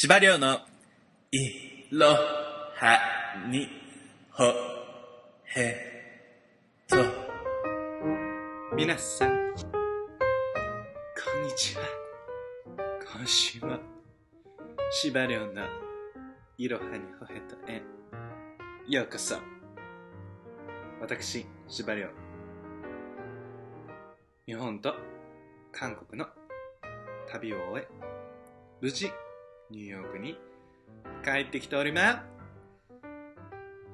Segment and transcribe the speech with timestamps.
[0.00, 0.60] 司馬の
[1.32, 3.00] いろは
[3.50, 3.66] に
[4.30, 4.44] ほ
[5.56, 5.74] へ
[6.86, 6.96] と。
[8.76, 9.64] 皆さん、こ
[11.40, 11.82] んにちは。
[13.12, 13.76] 今週も、
[14.92, 15.66] 司馬遼の
[16.58, 17.82] いろはにほへとへ、
[18.86, 19.34] ようこそ。
[21.00, 22.08] 私、司馬遼。
[24.46, 24.94] 日本と
[25.72, 26.28] 韓国の
[27.28, 27.88] 旅を終え、
[28.80, 29.10] 無事、
[29.70, 30.38] ニューヨークに
[31.22, 32.38] 帰ってきております。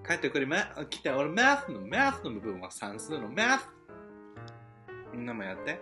[0.06, 0.58] 帰ってくりま、
[0.88, 3.68] 来ておりますのマスの部分は算数のマス。
[5.12, 5.80] みんなもやって。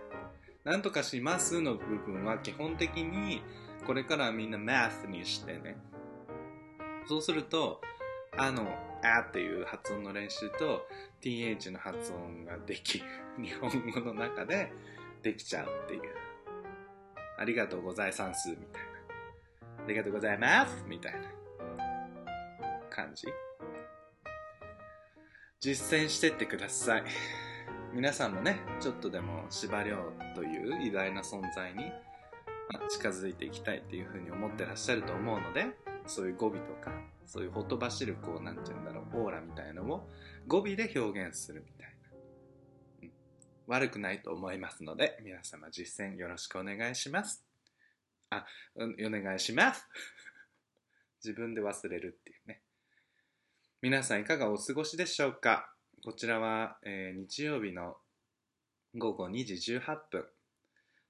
[0.63, 3.43] なんとかしますの部分は基本的に
[3.85, 5.75] これからみんなマスにしてね。
[7.05, 7.81] そうすると、
[8.37, 8.63] あの、
[9.03, 10.87] あっていう発音の練習と
[11.21, 13.03] th の発音ができ、
[13.37, 14.71] 日本語の中で
[15.21, 16.01] できちゃうっていう。
[17.37, 18.92] ありがとうございますみたいな。
[19.83, 21.19] ありがとうございますみたいな
[22.89, 23.27] 感じ。
[25.59, 27.03] 実践してってください。
[27.93, 29.97] 皆さんもね、ちょっとでも司馬遼
[30.35, 31.91] という偉大な存在に
[32.89, 35.67] 近づいていきたいっていうふうに思ってらっしゃると思うので、
[36.07, 36.91] そういう語尾とか、
[37.25, 40.09] そういうほとばしるこう、なんて言うんだろう、オーラみたいのを
[40.47, 41.93] 語尾で表現するみたいな。
[43.67, 47.52] 悪くないと思いますので、皆様実践よろしくお願いします。
[48.37, 48.45] あ、
[48.75, 49.87] うん、お願いします。
[51.23, 52.61] 自分で忘れるっていうね。
[53.81, 55.73] 皆さんいかがお過ごしでしょうか？
[56.03, 57.97] こちらは、えー、日曜日の
[58.95, 60.27] 午後2時18分。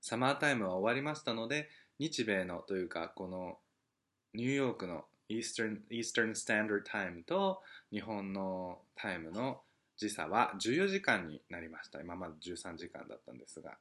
[0.01, 3.59] サマータイムは終わりましたので、日米のというか、この
[4.33, 9.61] ニューヨークのイースタン、イースタンスタンダードタイムと日本のタイムの
[9.97, 12.01] 時差は14時間になりました。
[12.01, 13.77] 今まで13時間だったんですが、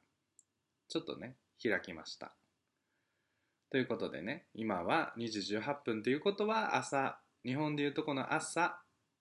[0.87, 2.33] ちょっとね、開きました。
[3.73, 8.77] ということでね、今は2時18分ということは朝、日本でいうとこの朝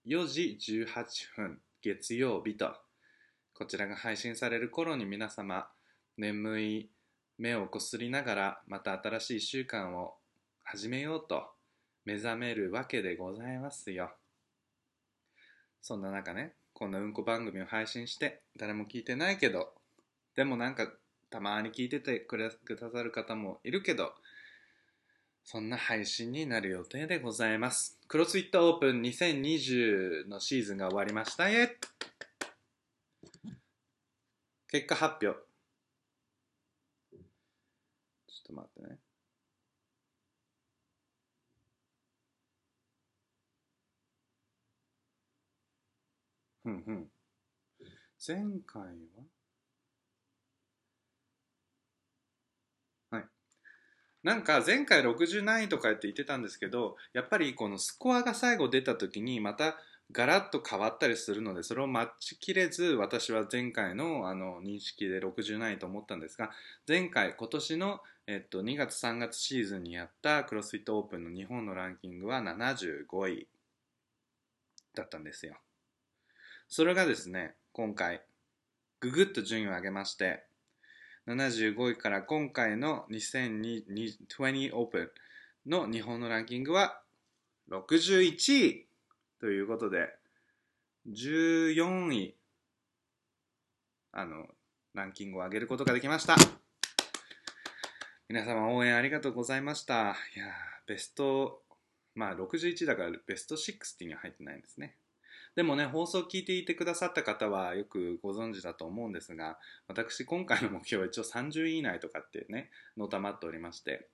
[0.07, 0.87] 4時18
[1.35, 2.71] 分月曜日と
[3.55, 5.69] こちらが配信される頃に皆様
[6.19, 6.91] 眠い
[7.39, 10.17] 目をこすりながらまた新しい1週間を
[10.65, 11.45] 始めようと
[12.05, 14.11] 目覚めるわけでございますよ。
[15.81, 19.73] そんな中ねこんなうんこ番組を配信して誰も聞いてないけど
[20.37, 20.93] でもなんか
[21.31, 22.51] たまに聞いててくだ
[22.91, 24.13] さる方もいるけど
[25.45, 27.99] そんな配信になる予定でございます。
[28.09, 31.51] クロスフィットオープン2020のシーズンが終わりました。
[31.51, 31.77] え
[34.69, 35.39] 結果発表。
[37.13, 37.19] ちょ
[38.41, 38.99] っと待ってね。
[46.63, 47.09] ふんふん。
[48.27, 48.83] 前回
[49.17, 49.25] は
[54.23, 59.77] なんか前回60何位とかって言ってたんですけどやっぱりこのスコアが最後出た時にまた
[60.13, 66.51] ガラッと変わったりするのでそれを待ちきれず私は前回のあの認識で60何位と思ったんですが
[66.87, 73.49] 前回今年の、えっと、2月3月シーズンにやったクロスフィットオープンの日本のランキングは75位
[74.95, 75.55] だったんですよ。
[76.69, 78.23] それがですね今回
[79.01, 80.45] ぐぐっと順位を上げまして
[81.29, 85.13] 75位から今回の2020オープ
[85.67, 87.01] ンの日本のランキングは
[87.71, 88.87] 61位
[89.41, 90.09] ということで
[91.09, 92.35] 14位
[94.13, 94.47] あの
[94.95, 96.37] ランキングを上げることができました。
[98.29, 99.95] 皆様応援ありがとうございました。
[99.95, 100.47] いや
[100.87, 101.63] ベスト
[102.15, 104.97] まあ61だからベスト60には入ってないんですね。
[105.55, 114.09] でもね、放送を聞いていてくださった方はよくご存知だと思うんですが、私今回の目標は一応30位以内とかってね、のたまっておりまして、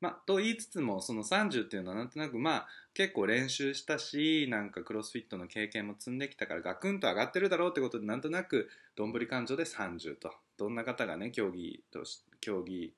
[0.00, 10.32] まあ、と言いつつも、その30っていうのはなんとなくまあ、結構練習したし、なんかクロスフィットの経験も積んできたからガクンと上がってるだろうってことで、なんとなく、どんぶり勘定で30と。
[10.56, 12.02] どんな方がね、競技と
[12.40, 12.94] 競技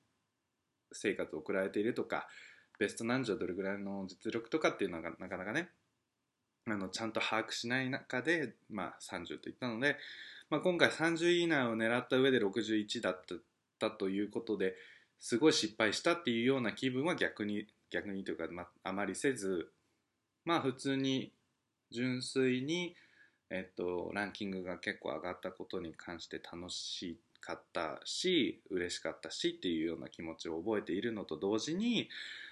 [0.93, 2.27] 生活を送られているとか、
[2.79, 5.69] ベスト何時はどれぐらいの実力とかっていうのがなかなかね、
[6.65, 9.97] あのちゃんと把握しない中で、まあ、30といったので、
[10.49, 13.21] まあ、今回30以内を狙った上で61だっ
[13.79, 14.75] たということで
[15.19, 19.69] すごい失敗したっていうような気分は逆に逆にというか、まあ、あまりせず
[20.45, 21.31] まあ普通に
[21.91, 22.95] 純粋に、
[23.49, 32.09] えっと、ランキングが結構上がったことに関して楽しかったし嬉しかったしっていうような気持ちを覚えているのと同時に、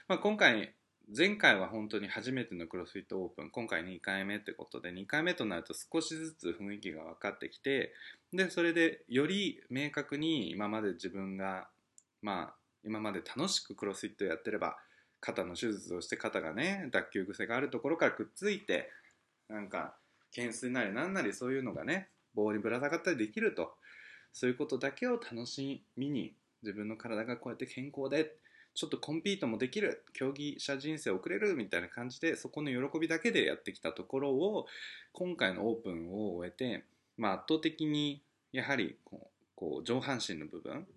[0.07, 0.73] まあ、今回
[1.09, 3.49] 前回は本当に初めてのクロスフィットオープン。
[3.49, 7.93] 今回2回目ってことで2回目となると少しずつ雰囲気が分かってきて
[8.31, 11.67] でそれでより明確に今まで自分が
[12.21, 12.53] まあ
[12.83, 14.77] 今まで楽しくクロスフィットやってれば
[15.19, 18.89] 肩の手術をして肩がね脱臼癖があるところからくっついて
[19.49, 19.95] なんか
[20.35, 23.73] 懸垂なりなんなりそういうのがね棒にぶら下がったりできると。
[24.33, 26.33] そういうことだけを楽しみに
[26.63, 28.33] 自分の体がこうやって健康で
[28.73, 34.65] ちょっとコンピートもできる競技者人生を送れるみたいな感じでそこの喜びだけでやってきたところを
[35.11, 36.85] 今回のオープンを終えて、
[37.17, 38.21] まあ、圧倒的に
[38.53, 40.87] やはりこうこう上半身の部分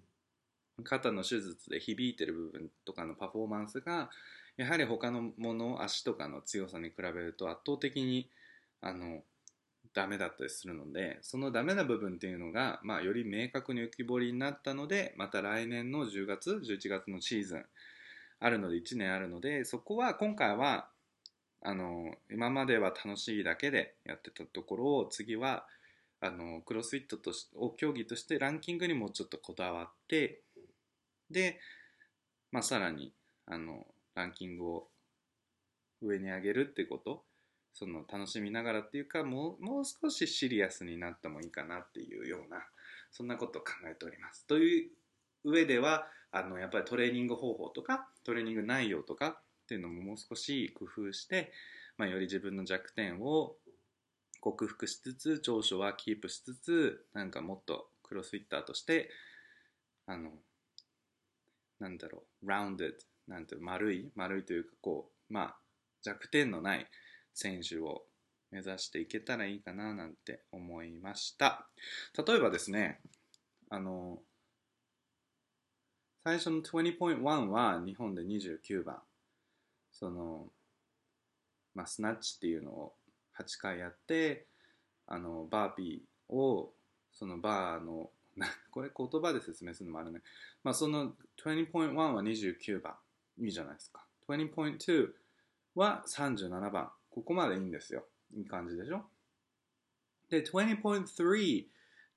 [0.85, 4.11] 肩の手術で響いてる部分とかのパフォーマンスが
[4.57, 8.29] やはり他のもの足とかの強さに比べると圧倒的に
[8.81, 9.23] あの
[9.95, 17.65] ダメだったりするのでそのダメな部分っていうのが、まあ、より明確に浮き彫りになったのでまた来年の10月11月のシーズン
[18.41, 20.89] あるので1年あるのでそこは今回は
[21.63, 25.65] あの今までは楽しいだけでやってたところを次は
[26.21, 30.41] あのクロスフィットとしを競技としてランキングにもちょっとこだわって
[31.31, 31.59] で、
[32.51, 33.13] まあ、さらに
[33.47, 34.89] あのランキングを
[36.03, 37.23] 上に上げるってこと
[37.75, 42.65] その楽しみながらっていうかもうもう少しシリアスになってもいいかなっていうような
[43.11, 44.47] そんなことを考えております。
[44.47, 44.91] という
[45.45, 51.53] 上ではあのやっぱりトレーニング方法とかトレーニング内容とかっていうのももう少し工夫して、
[51.97, 53.57] まあ、より自分の弱点を
[54.41, 59.11] 克服しつつ長所はキープしつつなんかもっとクロスフィッターとして
[60.07, 60.31] あの
[61.81, 62.85] なんだろうラウンド
[63.27, 65.57] なんて丸い丸いというかこうまあ
[66.03, 66.87] 弱点のない
[67.35, 68.05] 選手を
[68.51, 71.67] 目指していけたらいいかななんて思いました
[72.27, 73.01] 例えばですね
[73.69, 74.19] あの
[76.23, 78.99] 最初の20.1は日本で29番
[79.93, 80.47] その
[81.75, 82.93] まあスナッチっていうのを
[83.39, 84.47] 8回やって
[85.07, 86.73] あのバーピーを
[87.13, 88.11] そのバーの
[88.71, 90.21] これ言葉で説明するのもあるね。
[90.65, 91.15] まあその
[91.45, 92.95] 20.1は29番。
[93.39, 94.05] いいじゃないですか。
[94.29, 95.13] 20.2
[95.75, 96.91] は37番。
[97.15, 98.05] ここまでいいんですよ。
[98.37, 99.05] いい感じでしょ？
[100.31, 101.67] で、20.3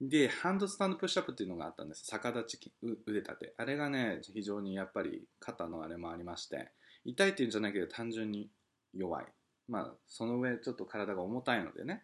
[0.01, 2.03] で、ハンドスタンドプッシュアップっていうのがあったんです。
[2.05, 2.71] 逆立ち
[3.05, 3.53] 腕立て。
[3.57, 6.69] あれがね、非常にやっぱり肩のあれもありまして、
[7.05, 8.49] 痛いっていうんじゃないけど単純に
[8.95, 9.25] 弱い。
[9.67, 12.01] まあ、その上ちょっと体が重たいのでね。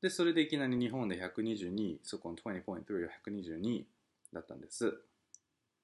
[0.00, 2.80] で、それでいきなり日本で122、そこの20.3は
[3.26, 3.84] 122
[4.32, 4.98] だったんです。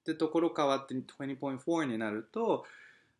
[0.05, 2.65] で、ところ変わって20.4になると、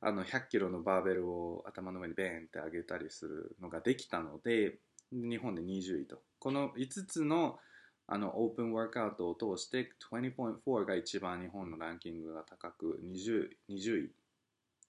[0.01, 4.77] あの100キロのバーベルを頭の上にベーンって上げたりするのができたので
[5.11, 6.21] 日本で20位と。
[6.39, 7.59] この5つの
[8.11, 14.09] あのオープンワークアウトを通して20.4が一番日本のランキングが高く 20, 20位っ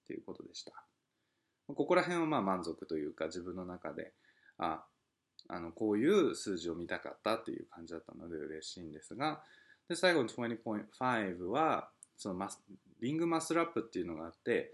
[0.07, 0.71] ていうことでした。
[1.67, 4.11] ここら辺はまあ満足というか自分の中で
[4.57, 4.83] あ
[5.47, 9.41] あのこういう数字を見たかったっていう感じだったので嬉しいんですが
[9.87, 12.59] で最後の20.5はそのマス
[13.01, 14.73] リングマスルアップっていうのがあって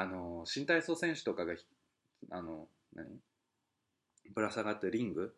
[0.00, 1.52] あの新体操選手とかが
[2.30, 3.06] あの何？
[4.34, 5.34] ぶら下がってリング？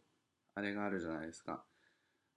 [0.54, 1.64] あれがあるじゃないですか。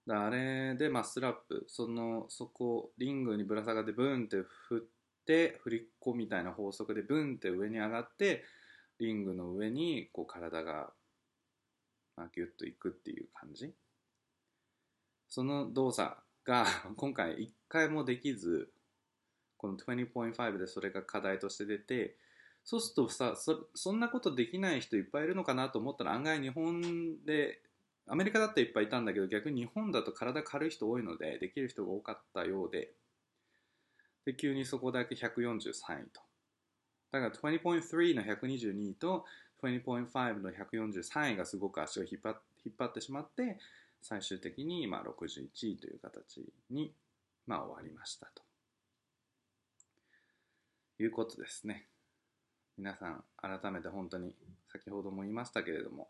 [0.08, 1.64] だあれでマッスルアップ。
[1.68, 4.38] そのそこリングにぶら下がってブンって
[4.68, 8.42] 振って振り子みたいな法則でブンって上に上がって
[8.98, 10.90] リングの上にこう体が、
[12.16, 13.72] まあ、ギュッといくっていう感じ？
[15.28, 18.68] その動作が今回一回もできず
[19.58, 22.16] この20.5でそれが課題として出て
[22.64, 27.60] そうするとさそそんなことできない人いっぱいいるのかなと思ったら案外日本で
[28.08, 32.92] アメリカだっていっぱいいたんだけど逆に日本だと体軽い人多いのでできる人が多かったようで
[34.24, 35.72] で急にそこだけ143位
[36.12, 36.20] と
[37.12, 39.24] だから20.3の122位と
[39.62, 43.58] 20.5の143位がすごく足を引っ張引っ張ってしまって
[44.02, 46.92] 最終的にまあ61位という形に
[47.46, 48.45] まあ終わりましたと。
[50.98, 51.88] いうことですね。
[52.78, 54.34] 皆さん、改めて本当に
[54.70, 56.08] 先ほども言いましたけれども、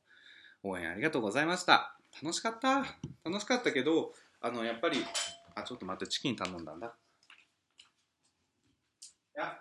[0.63, 1.97] 応援ありがとうございました。
[2.23, 2.85] 楽しかった。
[3.25, 5.05] 楽しかったけど、あの、やっぱり、
[5.55, 6.97] あ、ちょっと待って、チキン頼んだんだ。
[9.35, 9.61] や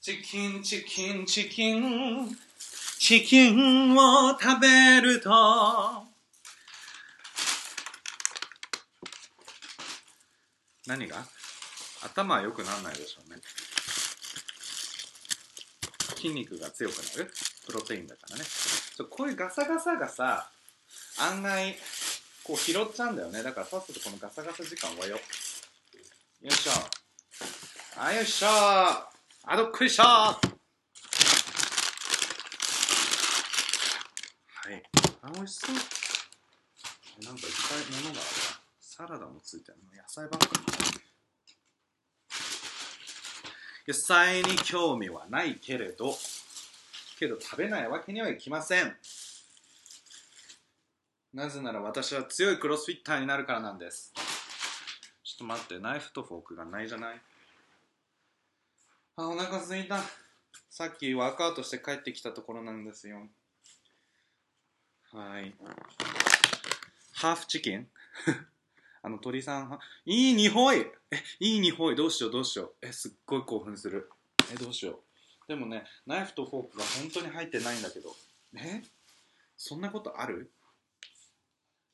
[0.00, 2.51] チキン、チキン、チキン。
[3.12, 5.28] チキンを食べると。
[10.86, 11.22] 何が？
[12.02, 13.36] 頭は良くならないでしょうね。
[16.14, 17.30] 筋肉が強くなる？
[17.66, 18.44] プロテインだからね。
[19.10, 20.48] こういうガサガサがさ
[21.20, 21.76] 案外
[22.44, 23.42] こう拾っちゃうんだよね。
[23.42, 25.16] だからさっさとこのガサガサ時間終わよ。
[25.16, 25.20] よ
[26.44, 26.70] いしょ。
[28.00, 28.46] あよいしょ。
[28.48, 29.10] あ
[29.54, 30.04] どっこいしょ
[34.64, 34.80] はい。
[35.22, 35.74] あ美味しそう。
[37.24, 38.28] なんかいっぱいものがある。
[38.80, 41.00] サラダもついてる野菜ばっかり。
[43.86, 46.16] 野菜に興味はないけれど。
[47.20, 48.96] けど食べないわけにはいきません。
[51.32, 54.12] なぜなら私は強いクロスフィッターになるからなんです。
[55.22, 55.78] ちょっと待って。
[55.78, 57.20] ナイフとフォークがないじゃない。
[59.14, 60.02] あお腹すいた。
[60.68, 63.28] さっきワークアウトして帰ってきたところなんですよ。
[65.12, 65.54] はい。
[67.12, 67.86] ハーフチキン？
[69.04, 70.86] あの鳥さんいい匂い！
[71.10, 71.96] えいい匂い！
[71.96, 72.32] どうしよう？
[72.32, 72.86] どうしよう？
[72.86, 74.10] えすっごい興奮する。
[74.50, 75.02] えどうしよ
[75.46, 75.48] う？
[75.48, 78.16] でもねナイフとフォークが本当に入ってないんだけど。
[78.56, 78.82] え？
[79.56, 80.50] そんなことある？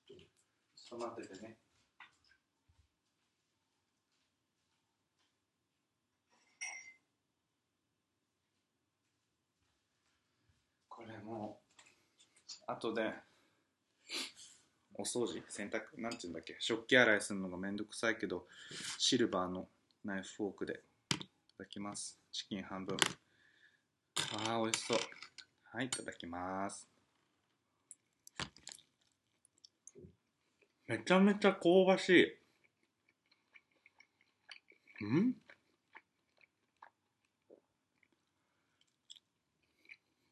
[0.07, 1.59] ちょっと待っててね。
[10.89, 11.68] これもう
[12.69, 13.15] 後で
[14.95, 18.45] お掃除洗濯なんて言うんだっけ食器洗いするのがめんどくさいけど
[18.99, 19.69] シルバーの
[20.05, 20.81] ナイフフォークで
[21.15, 21.17] い
[21.57, 22.19] ただきます。
[22.31, 22.97] チキン半分。
[24.47, 24.99] ああ美味しそう。
[25.73, 26.87] はいいただきます。
[30.87, 32.39] めちゃめちゃ香ばし
[35.01, 35.05] い。
[35.05, 35.35] ん？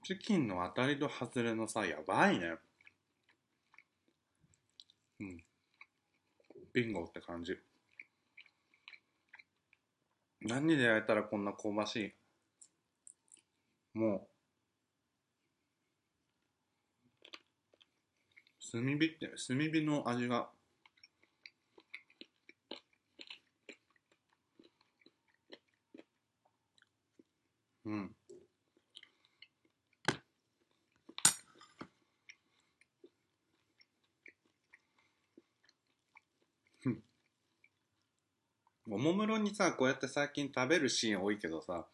[0.06, 2.54] チキンの当たりと外れのさやばいね
[5.18, 5.44] うん。
[6.72, 7.58] ビンゴって感じ。
[10.42, 12.14] 何で焼いたらこんな香ばしい？
[13.98, 14.28] も
[18.70, 20.48] う、炭火って、炭火の味が、
[27.84, 28.15] うん。
[38.88, 41.86] おもむろにさ、こうやって最近食べるシーン多いけどさ、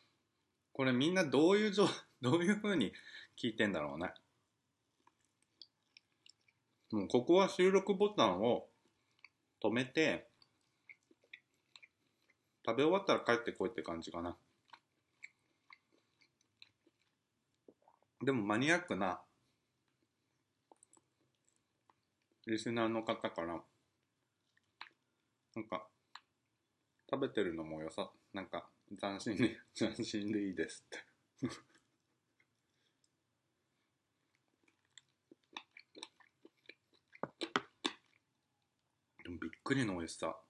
[0.75, 1.89] これみんなどういうじょ、
[2.21, 2.93] どういう風に
[3.37, 4.13] 聞いてんだろうね。
[6.91, 8.69] もうここは収録ボタンを
[9.63, 10.29] 止めて、
[12.65, 14.37] 食べ終わったら帰ってこいって感じかな。
[18.23, 19.21] でもマニアックな
[22.47, 23.63] リスナーの方から、
[25.55, 25.87] なんか、
[27.13, 28.67] 食べてるのもよさ、なんか、
[28.99, 31.05] 斬新で、 斬新でいいですって。
[39.25, 40.41] でもびっくりの美味しさ。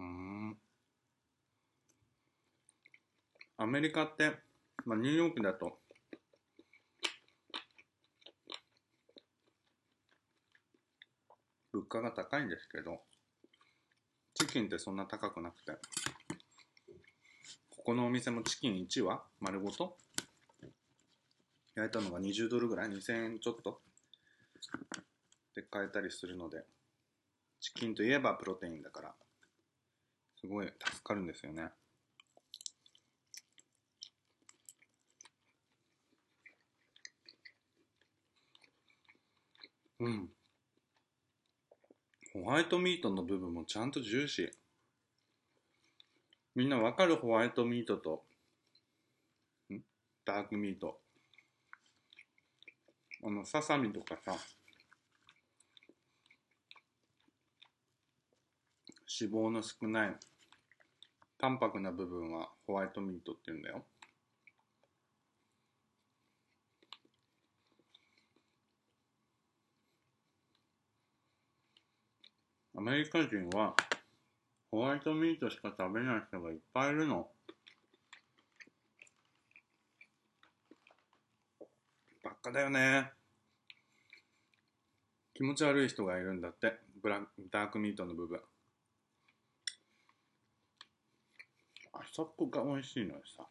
[0.00, 0.58] うん。
[3.56, 4.36] アメリカって、
[4.84, 5.78] まあ、ニューヨークだと、
[11.72, 13.00] 物価が高いんですけど、
[14.42, 15.70] チキンってそんな高くなくて、
[17.70, 19.96] ここのお店もチキン1羽丸ごと？
[21.76, 23.80] 焼いたのが20ドルぐらい ?2000 円ちょっと？
[25.54, 26.64] で買えたりするので、
[27.60, 29.14] チキンといえばプロテインだから、
[30.40, 31.68] すごい助かるんですよね。
[40.00, 40.28] うん。
[42.44, 44.50] ホワイトミートの部分もちゃんとジューシー。
[46.56, 48.24] みんなわかるホワイトミートと、
[49.72, 49.78] ん？
[50.24, 50.98] ダークミート。
[53.22, 54.36] あの、ささみとかさ、
[59.20, 60.16] 脂肪の少ない、
[61.38, 63.84] 淡白な部分はホワイトミートって言うんだよ。
[72.74, 73.74] アメリカ人は
[74.70, 77.28] ホワイトミートしか食べない人がいっぱいいるの。
[82.24, 83.12] ばっかだよね。
[85.34, 86.78] 気持ち悪い人がいるんだって。
[87.02, 88.40] ブラダークミートの部分。
[91.92, 93.46] あそこが美味しいのよさ。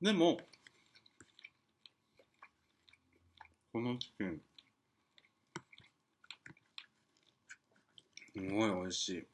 [0.00, 0.38] でも、
[3.72, 4.40] このチキン、
[8.40, 9.26] すごい美味しい。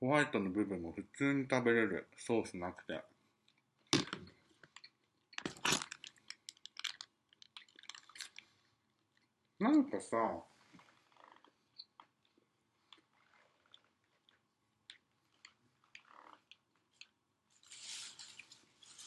[0.00, 2.08] ホワイトの部分も普通に食べれる。
[2.16, 3.04] ソースなくて。
[9.60, 10.16] なんかさ、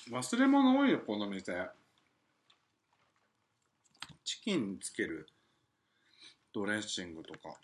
[0.10, 1.70] 忘れ物多いよ、この店。
[4.24, 5.28] チキンつける
[6.54, 7.60] ドレッシングとか。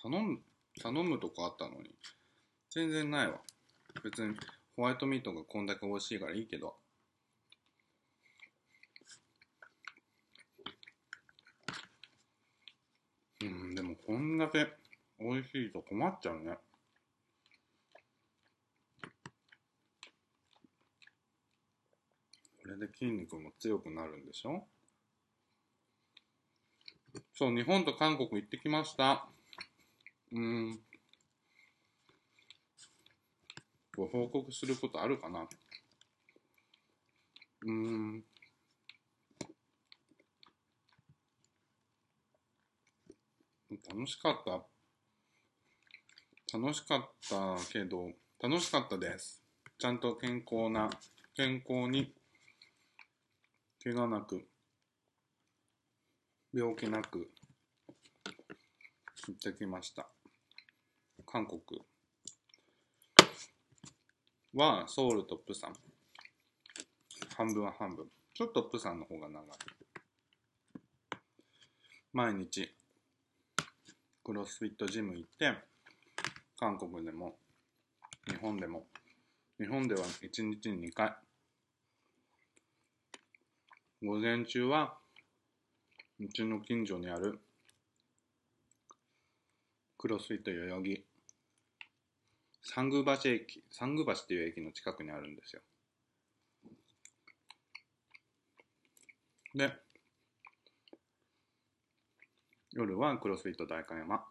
[0.00, 0.42] 頼む
[0.80, 1.94] 頼むとかあったのに。
[2.70, 3.40] 全然ないわ。
[4.02, 4.36] 別に
[4.76, 6.76] ホワイトミートがこんだけ美味しいからいいけど。
[13.42, 14.72] うんでもこんだけ
[15.18, 16.58] 美味しいと困っちゃうね。
[22.62, 24.66] これで筋肉も強くなるんでしょ？
[27.34, 29.28] そう、日本と韓国行ってきました。
[30.32, 30.80] うーん。
[33.96, 35.46] ご報告することあるかな
[37.62, 38.24] うーん。
[43.88, 44.74] 楽しかった。
[46.56, 49.42] 楽しかったけど、楽しかったです。
[49.78, 50.88] ちゃんと健康な、
[51.34, 52.14] 健康に、
[53.82, 54.46] 怪我なく、
[56.56, 57.28] 病気なく、
[59.26, 60.06] 行ってきました。
[61.26, 61.60] 韓国
[64.54, 65.74] はソウルとプサン。
[67.36, 68.06] 半分は半分。
[68.32, 69.46] ちょっとプサンの方が長い。
[72.12, 72.72] 毎日、
[74.22, 75.54] クロスフィットジム行って、
[76.56, 77.36] 韓国でも、
[78.28, 78.86] 日本でも、
[79.58, 81.16] 日本では1日に2回。
[84.04, 85.00] 午前中は、
[86.20, 87.40] うちの近所にある、
[89.98, 91.04] クロスフィット代々木、
[92.62, 95.62] 三宮橋駅、三宮橋っていう駅の近くにあるんですよ。
[99.56, 99.72] で、
[102.72, 104.18] 夜はクロスフィット代官山。
[104.18, 104.24] こ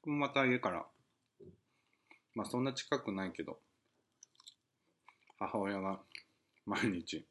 [0.00, 0.86] こもまた家から、
[2.34, 3.58] まあそんな近くないけど、
[5.38, 6.00] 母親が
[6.64, 7.26] 毎日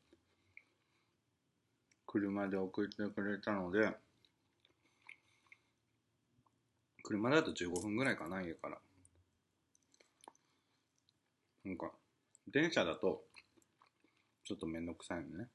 [2.13, 3.91] 車で送ってくれたので、
[7.01, 8.77] 車だと15分ぐらいかな、家から。
[11.65, 11.91] なんか、
[12.47, 13.23] 電車だと、
[14.43, 15.47] ちょっとめんどくさいのね。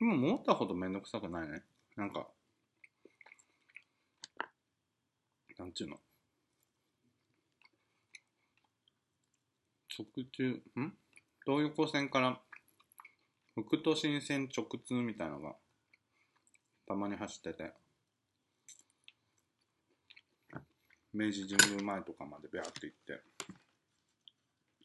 [0.00, 1.62] でも思ったほどめんどくさくないね。
[1.94, 2.26] なんか、
[5.56, 6.00] なんちゅうの。
[9.96, 10.92] 直中、ん？
[11.46, 12.40] 東横線から
[13.64, 15.56] 北都新線直通みたいのが
[16.86, 17.72] たまに走ってて。
[21.12, 23.22] 明治神宮前とかまでビャーって行って。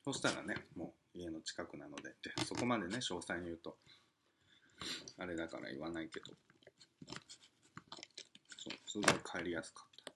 [0.04, 3.78] そしたらねもう家の近くなのででそこまでね詳細に言うと
[5.18, 6.26] あれだから言わないけど。
[8.58, 10.14] そうすごい帰りやすかった。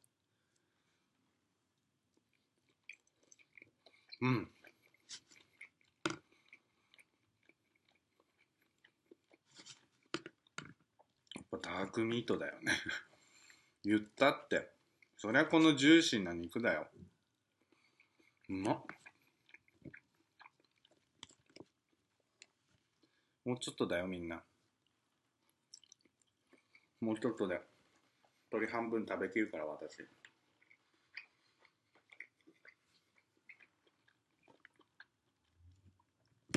[4.21, 4.49] うん
[11.35, 12.73] やっぱダークミートだよね。
[13.83, 14.69] 言ったって。
[15.15, 16.89] そりゃこのジューシーな肉だよ。
[18.49, 18.85] うまっ。
[23.45, 24.43] もうちょっとだよみんな。
[26.99, 27.61] もうちょっとで
[28.51, 30.05] 鶏半分食べきるから私。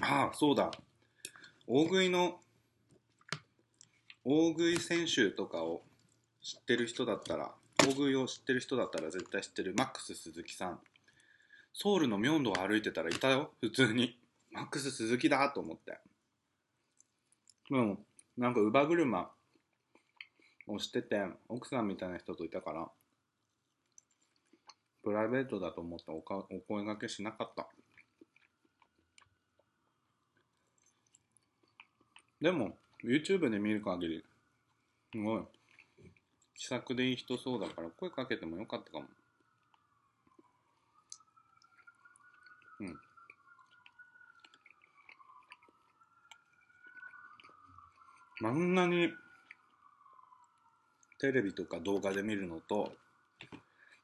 [0.02, 0.70] ああそうだ。
[1.66, 2.40] 大食いの
[4.24, 5.82] 大食い選手とかを
[6.42, 10.80] 知ってる人だったら大食いを知ってる人だったら絶対知ってるマックス鈴木さん。
[11.72, 14.18] ソウルのミョンドを歩いてたらいたよ普通に。
[14.50, 15.98] マックス鈴木だと思って。
[17.70, 17.98] でも
[18.36, 19.30] なんか乳母車
[20.66, 22.88] をしてて奥さんみたいな人といたから
[25.02, 27.68] プライベートだと思っておかお声掛けしなかった。
[32.40, 34.24] でも YouTube で見る限り
[35.12, 35.42] すごい。
[36.56, 39.06] 気さくでいい人そうだから声かけてもよかったかも。
[42.80, 43.00] うん。
[48.42, 49.12] あんなに
[51.18, 52.92] テレビとか動画で見るのと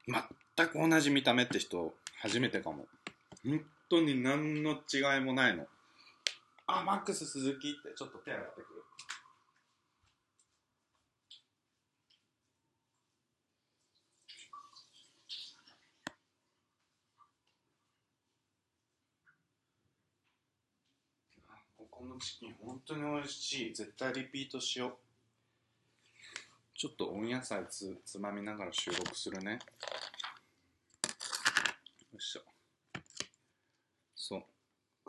[0.07, 2.85] 全く同じ見た目って人初めてかも。
[3.43, 5.67] 本当に何の違いもないの。
[6.69, 8.83] あマックス鈴木ってちょっと手洗ってくる
[21.47, 23.73] あこのチキン本当に美味しい。
[23.73, 24.91] 絶対リピートしよう。
[26.75, 29.53] ちょっと温野菜つつまみながら収録するね。
[29.53, 29.57] よ
[32.13, 32.41] いしょ。
[34.15, 34.43] そう。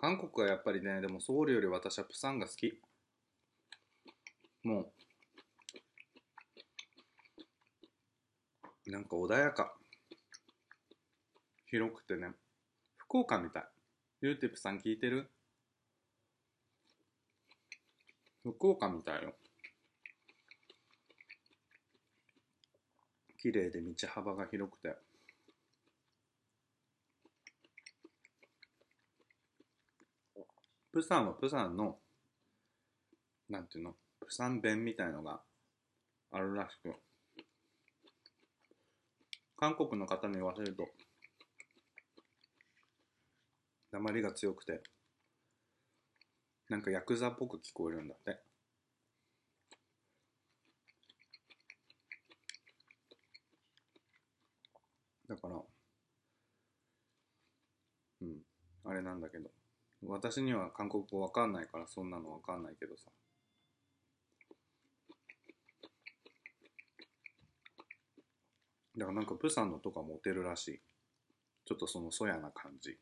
[0.00, 2.80] 韓国はやっぱりねでもソウルより私はプサンが好き。
[4.64, 4.90] も
[8.86, 8.90] う。
[8.90, 9.74] なんか穏やか。
[11.66, 12.28] 広くてね。
[12.96, 13.68] 福岡みたい。
[14.22, 15.30] ユーティプさん聞いてる？
[18.42, 19.34] 福岡みたいよ。
[23.40, 24.96] 綺麗で道幅が広くて。
[30.90, 31.98] プサンはプサンの
[33.48, 33.94] なんていうの？
[34.20, 35.40] プサン弁みたいのが
[36.32, 36.94] あるらしく。
[39.56, 40.88] 韓国の方に言わせると
[43.92, 44.82] 鉛が強くて。
[46.68, 48.38] なんかヤクザっぽく聞こえるんだって。
[55.28, 55.56] だから
[58.22, 58.38] うん。
[58.84, 59.50] あれなんだけど。
[60.02, 63.10] 私には韓国語わかんないからそんなのわかんないけどさ。
[68.96, 70.80] だからなんかプサンのとかモテるらしい。
[71.64, 72.98] ちょっとそのそやな感じ。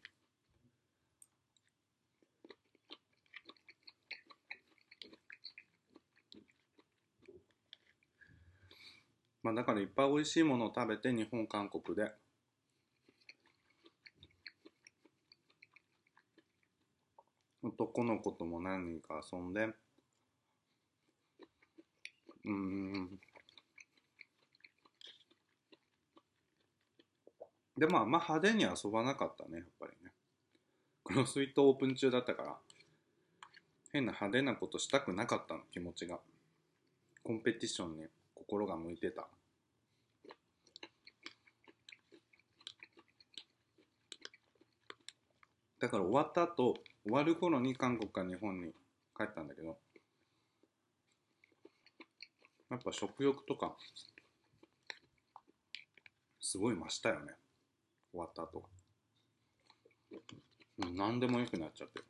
[9.46, 12.10] まあだからいっぱい美味しいものを食べて日本韓国で。
[17.62, 19.68] 男の子とも何人か遊んで。
[22.44, 23.20] うん。
[27.78, 30.10] でもあんま派手に遊ばなかったねやっぱりね。
[31.04, 32.56] クロスフィットオープン中だったから。
[33.92, 36.18] 変な派手なことしたくなかったの気持ちが。
[37.22, 38.06] コンペティションに
[38.46, 39.28] 心が向いてた。
[45.78, 48.72] だから終わった後終わる頃に韓国から日本に
[49.16, 49.76] 帰ったんだけど
[52.70, 53.76] やっぱ食欲とか
[56.40, 57.34] すごい増したよね。
[58.12, 58.62] 終わった後。
[60.78, 62.02] うん何でもよくなっちゃって。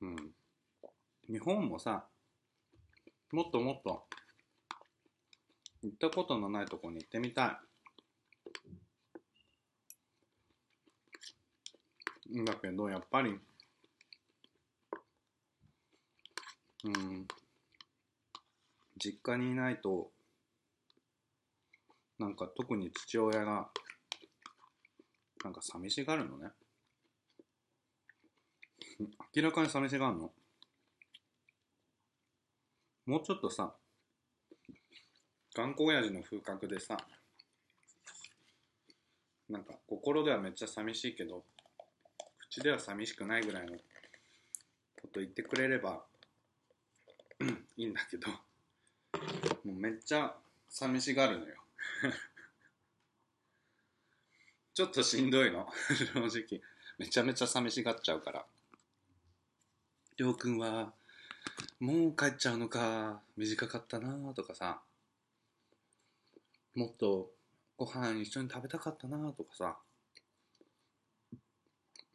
[0.00, 0.36] うん
[1.28, 2.06] 日本もさ
[3.32, 4.06] もっともっと
[5.82, 7.60] 行ったことのないとこに行ってみた
[12.32, 12.44] い。
[12.44, 13.38] だけどやっぱり
[16.84, 17.26] うん
[18.98, 20.10] 実家にいないと
[22.18, 23.68] なんか特に父親が
[25.44, 26.50] なんか寂しがるのね。
[29.34, 30.32] 明らかに寂しがるの。
[33.06, 33.72] もうちょっとさ
[35.54, 36.96] 頑固親父の風格でさ
[39.48, 41.44] なんか心ではめっちゃ寂しいけど
[42.50, 43.76] 口では寂しくないぐらいの
[45.00, 46.02] こと言ってくれれば
[47.76, 50.34] いいんだけどもうめっちゃ
[50.68, 51.54] 寂しがるのよ。
[54.74, 55.66] ちょっとしんどいの。
[56.12, 56.60] 正直。
[56.98, 58.46] めちゃめちゃ寂しがっちゃうから。
[60.18, 60.92] りょうくんは
[61.78, 64.80] もう帰っちゃうのか短かったなとかさ。
[66.74, 67.30] もっと
[67.76, 69.76] ご飯一緒に食べたかったなとかさ。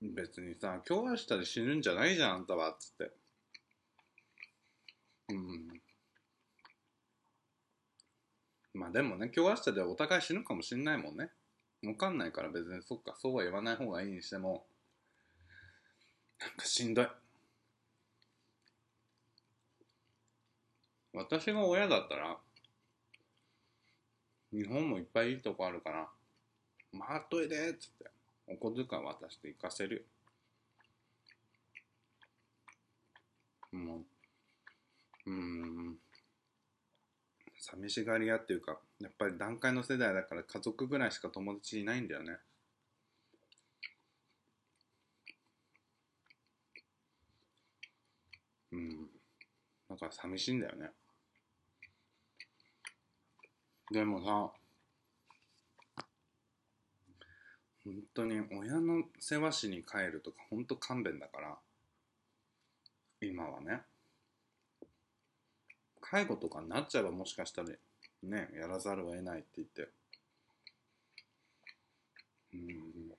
[0.02, 3.12] 別にさ今日明日で死ぬんじゃないじゃんあんたはっつって。
[5.30, 5.82] うん。
[8.74, 11.30] まあでもね今日明日でお互い死ぬかもしんないもんね。
[11.86, 14.66] わかんないから別にそっかそうは言わない方がいいにしても。
[16.40, 17.08] なんかしんどい。
[21.14, 22.38] 私が親だったら
[24.52, 26.08] 日本もいっぱいいいとこあるから
[26.98, 28.06] 回っといでっつって
[28.48, 30.06] お小遣い渡して行かせる
[33.72, 33.78] よ。
[33.78, 34.04] も
[35.26, 35.98] ううん。
[37.60, 42.38] 寂しがり屋っていうかやっぱり段階の世代だから家族ぐらいしか友達いないんだよね。
[48.72, 49.10] うん。
[49.90, 50.92] だから寂しいんだよね。
[53.92, 54.52] でもさ
[57.84, 61.58] 本当に親の世話しに帰るとか本当勘弁だから
[63.22, 63.82] 今はね。
[66.00, 67.70] 介護とかになっちゃえばもしかしたら
[68.24, 69.90] ねやらざるを得ないって言って。
[72.54, 73.12] うん。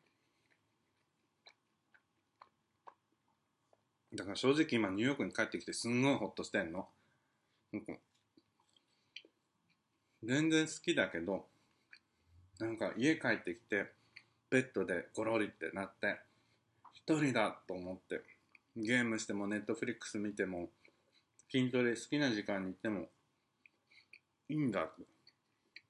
[4.14, 6.87] だから正直今ニューヨークに帰ってきてすんごいホッとしてんの。
[7.72, 7.82] なん
[10.24, 11.46] 全然好きだけど、
[12.61, 13.87] なんか家帰ってきて、
[14.50, 16.20] ベッドでゴロリってなって、
[16.94, 18.22] 一人だと思って、
[18.76, 20.70] ゲームしてもネットフリックス見ても、
[21.50, 23.08] 筋トレ好きな時間に行っても、
[24.48, 25.02] いいんだって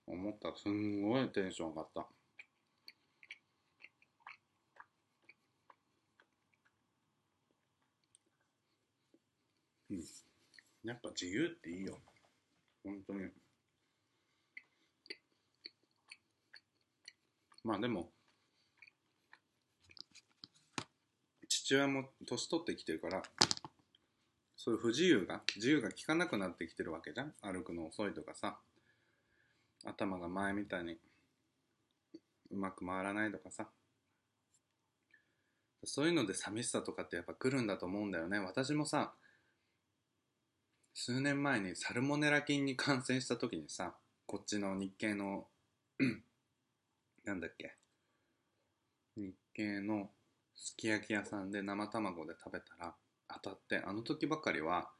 [0.07, 2.07] 思ったすんごいテンション上がった。
[9.91, 10.05] うん。
[10.85, 11.99] やっぱ自由っていいよ。
[12.83, 13.42] 本当に。
[17.65, 18.11] まあでも、
[21.49, 23.23] 父親も年取ってきてるから、
[24.57, 27.35] そういう不自由が、自由が利かなくなってきてるわけじゃん。
[27.41, 28.59] 歩くの遅いとかさ、
[29.85, 30.99] 頭が前みたいに
[32.51, 33.69] うまく回らないとかさ。
[35.85, 38.39] そういうので寂しさとかってやっぱ来るんだと思うんだよね。
[38.39, 39.15] 私もさ、
[40.95, 43.95] 数年前にサルモネラ菌に感染した時にさ、
[44.27, 45.47] こっちの日系の
[47.25, 47.77] なんだっけ？
[49.17, 50.11] 日系の
[50.55, 52.95] すき焼き屋さんで生卵で食べたら
[53.29, 54.91] 当たってあの時ばかりは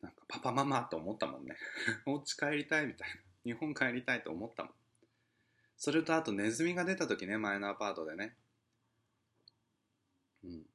[0.00, 1.56] なんかパパママと思ったもんね。
[2.06, 3.14] お家帰りたいみたいな。
[3.44, 4.74] 日本帰りたいと思ったもん。
[5.76, 8.36] それとあとネズミが出た時ね前のアパートでね。
[10.44, 10.66] うん。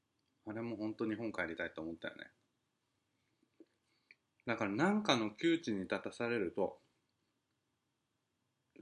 [0.47, 2.31] あれも本当日本帰りたいと思ったよね。
[4.45, 6.81] だから何かの窮地に立たされると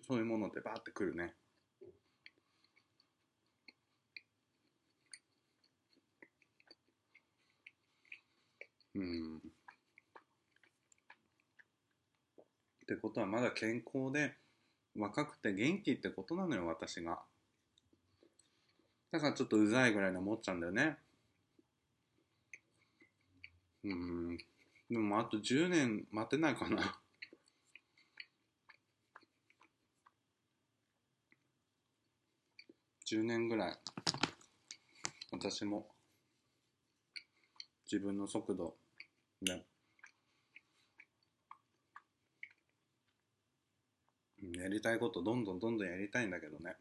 [0.01, 1.35] そういうものってバーってくるね。
[8.97, 9.37] うん。
[9.37, 9.39] っ
[12.87, 14.33] てことはまだ健康で
[14.97, 17.19] 若くて元気ってことなのよ私が。
[19.11, 20.97] だからちょっとうざいぐらいに思っちゃうんだよね。
[23.83, 24.37] うん。
[24.89, 26.99] でもあと10年待てないかな。
[33.05, 33.77] 10年ぐらい
[35.31, 35.87] 私も
[37.89, 38.75] 自分の速度
[39.41, 39.63] で
[44.43, 46.75] うんやりたいことどんどんどんどんやりたいんだけどね。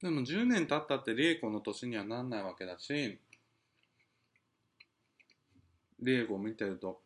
[0.00, 3.18] でも10年経ったってリエコの年にはなんないわけだし
[6.00, 7.00] リエコを見てると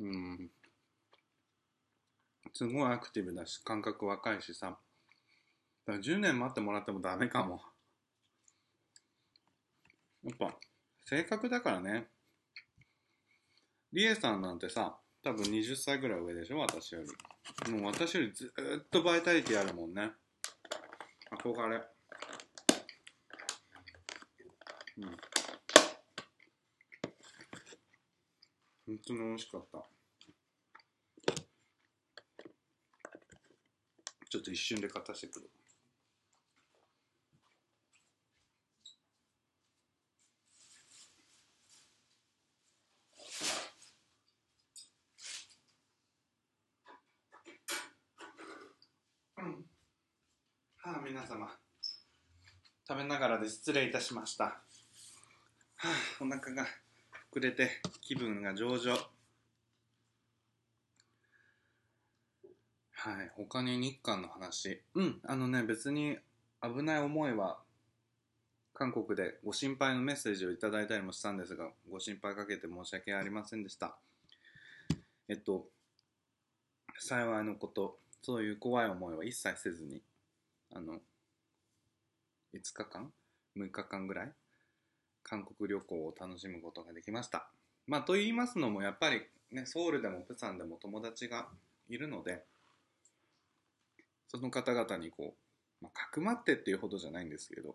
[0.00, 0.50] うん。
[2.52, 4.76] すごいアクティブだし感覚若いしさ。
[5.86, 7.62] だから10年待ってもらってもダメかも。
[10.24, 10.56] やっぱ
[11.04, 12.08] 性格だからね。
[13.92, 16.58] リエさんなんてさ多分20歳ぐらい上でしょ？
[16.58, 17.72] 私より。
[17.72, 18.52] もう私よりず
[18.84, 20.12] っとバイタリティあるもんね。
[21.42, 21.76] 憧れ。
[24.98, 25.16] うん。
[28.86, 29.84] 本当に美味しかった。
[34.28, 35.50] ちょっと一瞬で勝たしてくる
[50.84, 51.48] はあ皆様。
[52.86, 54.44] 食べながらで失礼いたしました。
[54.44, 54.60] は
[55.84, 55.88] あ
[56.20, 56.66] お腹が
[57.32, 58.92] 膨れて気分が上々。
[62.94, 64.82] はい他に日韓の話。
[64.94, 66.18] うんあのね別に
[66.62, 67.58] 危ない思いは
[68.74, 73.96] 韓国でご心配のメッセージをいただいたりもしたんですがご心配かけて申し訳ありませんでした。
[75.28, 75.66] えっと
[76.98, 80.02] 幸いのことそういう怖い思いは一切せずに
[80.74, 81.00] あの
[82.54, 83.12] 5日間
[83.56, 84.32] ？6日間ぐらい？
[85.22, 87.48] 韓国旅行を楽しむことができました。
[87.86, 91.48] まあと言いますのもやっぱりねソウルでもプサンでも友達が
[91.88, 92.42] いるので
[94.28, 95.34] その方々にこ
[95.80, 97.74] う、まあ、かくまってっていうほどじゃないんですけど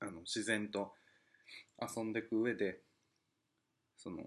[0.00, 0.92] あの自然と
[1.80, 2.78] 遊んでいく上で
[3.96, 4.24] その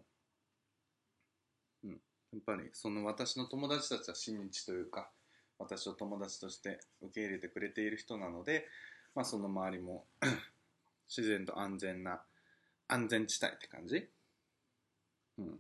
[1.84, 1.96] うんや
[2.40, 5.10] っぱりその私の友達たちは親日というか
[5.60, 8.68] 私を友達として受け入れてくれている人なので、
[9.16, 10.06] まあ、その周りも
[11.10, 12.22] 自然と安全な
[12.88, 14.08] 安全地帯って感じ？
[15.40, 15.60] うん。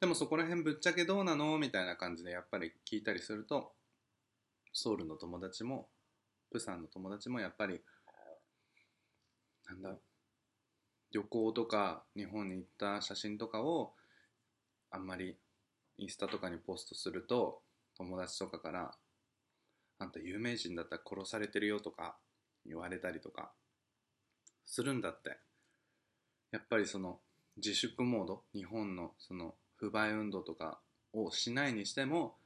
[0.00, 1.58] でもそこら辺ぶっちゃけどうなの？
[1.58, 3.72] みたいな感じでやっぱり聞いたりすると
[4.72, 5.88] ソウルの友達も
[6.50, 7.80] プサンの友達もやっぱり
[9.66, 9.96] なんだ
[11.12, 13.92] 旅行とか日本に行った写真とかを
[14.90, 15.36] あんまり
[15.96, 17.62] インスタとかにポストすると
[17.96, 18.94] 友達とかから
[20.00, 22.16] あんた有名人だったら殺されてるよとか
[22.66, 23.52] 言われたりとか
[24.66, 25.38] するんだって。
[26.50, 27.18] やっぱりその
[27.56, 30.78] 自粛モード日本のその不買運動とか
[31.12, 32.36] をしないにしても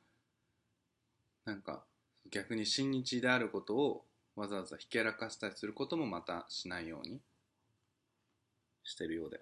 [1.45, 1.85] なんか
[2.31, 4.05] 逆に親日であることを
[4.35, 7.21] わざわざひけらかしたりすることもまたしないように
[8.85, 9.41] してるようで。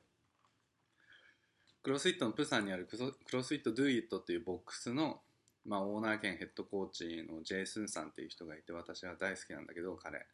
[1.83, 2.97] クロスイットのプサンにあるク
[3.33, 5.21] ロスイットドゥイットっていうボックスの、
[5.65, 10.27] まあ、オーナー兼ヘッドコーチのジェイスンさんっていう人がいて私は大好きなんだけど彼。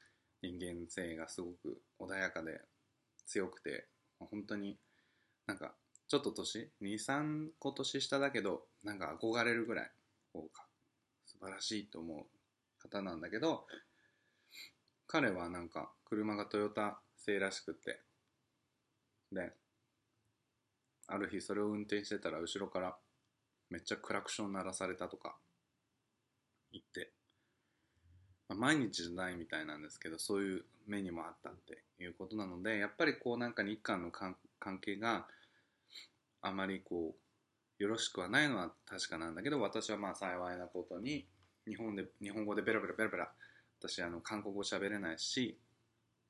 [0.42, 2.60] 人間性がすごく穏やかで
[3.26, 3.86] 強くて
[4.18, 4.78] 本当に
[5.46, 5.74] なんか
[6.08, 9.90] ちょっと年23個年下だけどなんか憧れるぐらい
[10.32, 10.66] こうか
[11.26, 12.26] 素晴らしいと思う
[12.82, 13.66] 方なんだけど
[15.06, 18.00] 彼はなんか車がトヨタ製らしくって
[19.30, 19.52] で
[21.06, 22.96] ある日それを運転してたら後ろから
[23.70, 25.36] めっちゃクラクション鳴らされたとか
[26.72, 27.12] 言って、
[28.54, 34.36] まあ、毎日じゃないみたいなんですけどそういう目にもあったっていうことなのでやっぱりこうなんか日韓の関
[34.78, 35.26] 係が
[36.42, 37.14] あまりこ
[37.78, 41.26] うよろしくはないのは確かなんだけど私はまあ幸いなことに
[41.66, 43.30] 日本で日本語でベラベラベラベラ
[43.80, 45.56] 私あの韓国語喋れないし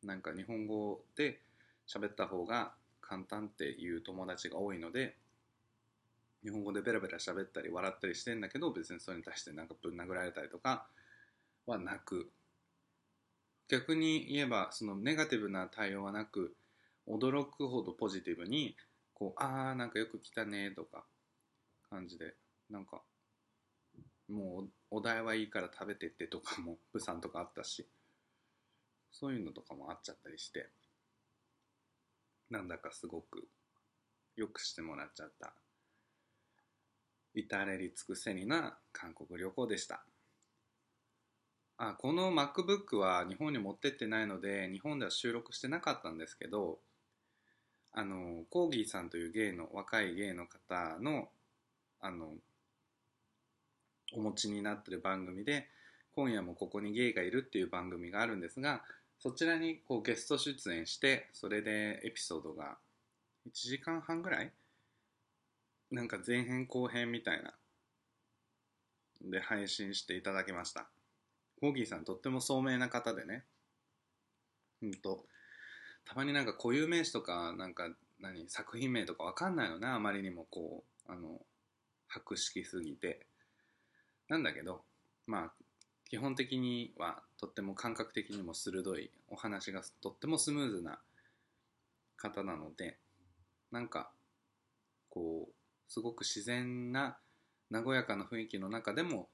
[0.04, 1.40] なんか日本語で
[1.88, 5.16] 喋った方が簡単っていう友達が多いので
[6.42, 10.86] 日本語でベラベラ喋ったり笑ったりしてんだけど別にそれに対してなんかぶん殴られたりとか
[11.66, 12.30] はなく
[13.68, 16.54] 逆に言えばそのネガティブな対応はなく
[17.08, 18.76] 驚くほどポジティブに
[19.14, 21.04] こうああなんかよく来たねとか
[21.88, 22.34] 感じで
[22.70, 23.02] なんか
[24.28, 27.86] もうお題はいいから食べてってとかもプサンとかあったし
[29.10, 30.68] そういうのとかもあっちゃったりして
[32.50, 33.46] なんだかすごく
[34.36, 35.52] よくしてもらっちゃった
[37.34, 40.04] 至れり尽くせりな韓国旅行でした。
[41.84, 46.78] あこの MacBook は日本に持ってってないので日本では収録してなかったんですけど
[47.92, 51.28] あのコーギーさんという芸の若い芸の方の
[52.00, 52.34] あの
[54.14, 55.66] お持ちになってる番組で
[56.14, 58.82] 今夜もここにゲイがいるっていう番組があるんですが
[59.18, 62.76] そちらにこうゲスト出演してそれでエピソードが
[63.48, 64.52] 1時間半ぐらい
[65.90, 67.52] なんか前編後編みたいな
[69.22, 70.86] で配信していただきました。
[71.62, 73.44] コーギーさんとっても聡明な方でね。
[74.82, 75.26] うんと。
[76.04, 79.86] たまになんか固有名詞とかなんか何作品名とかわかんないのね。
[79.86, 81.38] あまりにもこうあの
[82.08, 83.26] 博識すぎて。
[84.28, 84.82] なんだけど
[85.28, 85.52] まあ
[86.10, 90.98] 基本的にはとっても感覚的にも鋭いお話がとってもスムーズな
[92.16, 92.98] 方なので
[93.70, 94.10] なんか
[95.10, 95.52] こう
[95.88, 97.18] すごく自然な
[97.70, 99.28] 和やかな雰囲気の中でも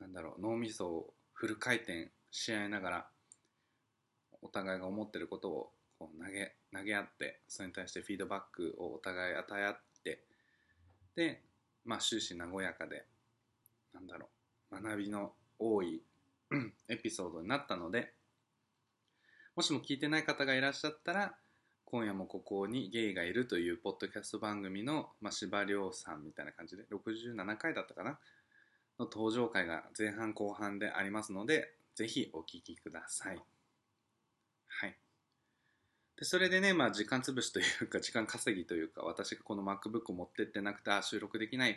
[0.00, 3.06] なんだろう脳みそをフル回転し合いながら
[4.42, 10.22] お互いが思ってることをこう投げ投げ合ってそれに対してフィードバックをお互い与え合って
[11.16, 11.40] で
[11.86, 13.06] まあ終始和やかで
[13.94, 14.28] なんだろ
[14.70, 16.02] う学びの多い
[16.90, 18.12] エピソードになったので
[19.56, 21.32] もしも聞いてない方がいらっしゃったら
[21.86, 28.18] 今夜もここにゲイがいるというポッドキャスト番組の、まあ、司良さんみたいな感じで67回だったかな
[29.00, 33.38] の登場回が前半後半でありますのでぜひお聞きください。
[34.68, 34.96] はい。
[36.18, 41.74] でそれでね、まあ、時間潰しというか時間稼ぎというか私がこの MacBook を持ってってなくて収録できないっ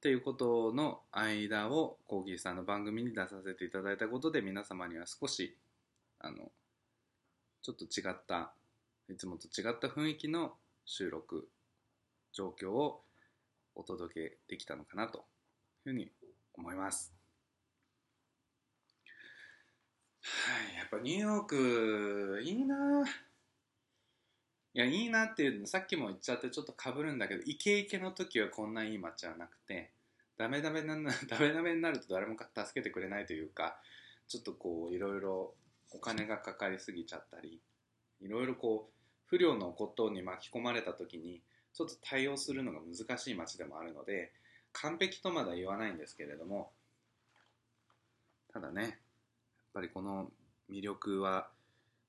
[0.00, 5.56] ていうことの間をコーギーさんの番組に出させていただいたことで皆様には少し
[6.18, 6.50] あの
[7.62, 8.52] ちょっと違った
[9.08, 11.48] いつもと違った雰囲気の収録
[12.32, 13.02] 状況を
[13.76, 15.24] お届けできたのかなと
[15.86, 16.10] いうふうに
[16.54, 17.12] 思います。
[20.22, 23.04] はい、やっぱニューヨークいいな
[24.74, 29.90] いやいいなっていうのさっきも言っちゃってちょっとかぶるんだけどイケイケの時はこんないい街はなくて
[30.38, 30.96] ダメダメな
[31.28, 33.78] ダメダメになると誰も助けてくれないというか
[34.28, 35.54] ちょっとこういろいろ
[35.90, 37.60] お金がかかりすぎちゃったり
[38.20, 41.42] いろいろこう不良のことに巻き込まれた時に
[41.74, 44.32] ちょっと対応するのが難しい街でもあるので
[44.72, 46.70] 完璧とまだ言わないんですけれども
[48.52, 48.92] ただねやっ
[49.74, 50.30] ぱりこの
[50.70, 51.48] 魅力は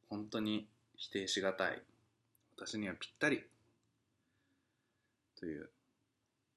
[0.09, 1.81] 本当に否定しがたい。
[2.55, 3.43] 私にはぴったり。
[5.39, 5.69] という。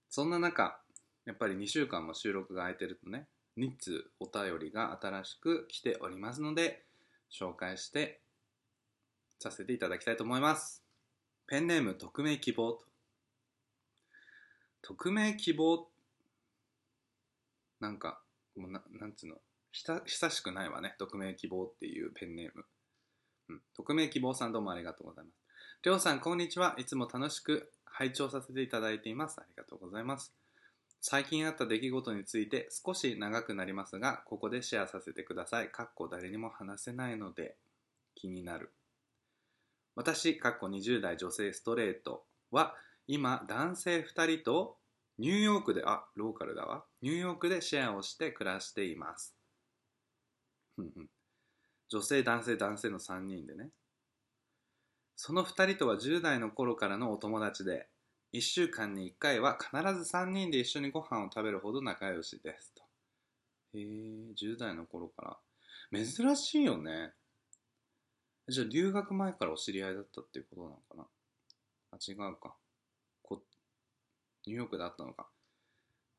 [0.09, 0.79] そんな中
[1.25, 3.27] やっぱり2週間も収録が空いてるとね
[3.59, 6.85] 2通お便りが新しく来ておりますので
[7.31, 8.21] 紹介して
[9.41, 10.83] させていただきたいと思います。
[11.49, 12.85] ペンネーム匿名希望と。
[14.83, 15.89] 匿名希望
[17.81, 18.21] なんか
[18.57, 19.37] もうななんつうの？
[19.73, 20.95] ひた久しくないわね。
[20.99, 22.65] 匿名希望っていうペンネーム、
[23.51, 25.35] うん、匿名希望さんどうもありがとうございます。
[25.85, 26.75] りょうさんこんにちは。
[26.79, 29.39] いつも楽しく拝聴させていただいています。
[29.39, 30.33] ありがとうございます。
[31.03, 35.71] 最近あった出来事について少し長くなりますがここでシェアさせてください。
[35.71, 37.57] かっこ誰にも話せないので
[38.15, 38.73] 気になる。
[39.95, 42.75] 私かっこ20代女性ストレートは
[43.07, 44.77] 今男性2人と
[45.19, 46.85] ニューヨークであローカルだわ。
[47.01, 49.35] ニューヨークでシェアをして暮らしています。
[51.89, 53.71] 女性男性男性の3人でね。
[55.15, 57.89] その2人とは10代の頃からのお友達で
[58.35, 62.83] 1週間に1回は必ず3人で一緒にご飯を食べるほど仲良しですと。
[63.75, 63.85] へえ
[64.39, 66.05] 10代の頃から。
[66.05, 67.13] 珍しいよね。
[68.49, 71.07] じゃあ留学前からお知り合いだったっていうことなのかな？
[71.93, 72.55] あ違うか。
[74.47, 75.27] ニューヨークであったのか。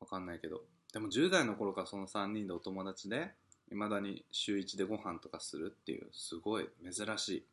[0.00, 0.62] わかんないけど。
[0.92, 3.32] でも10代の頃からその3人でお友達で
[3.70, 7.46] いまだに週1でご飯とかするっていうすごい珍しい。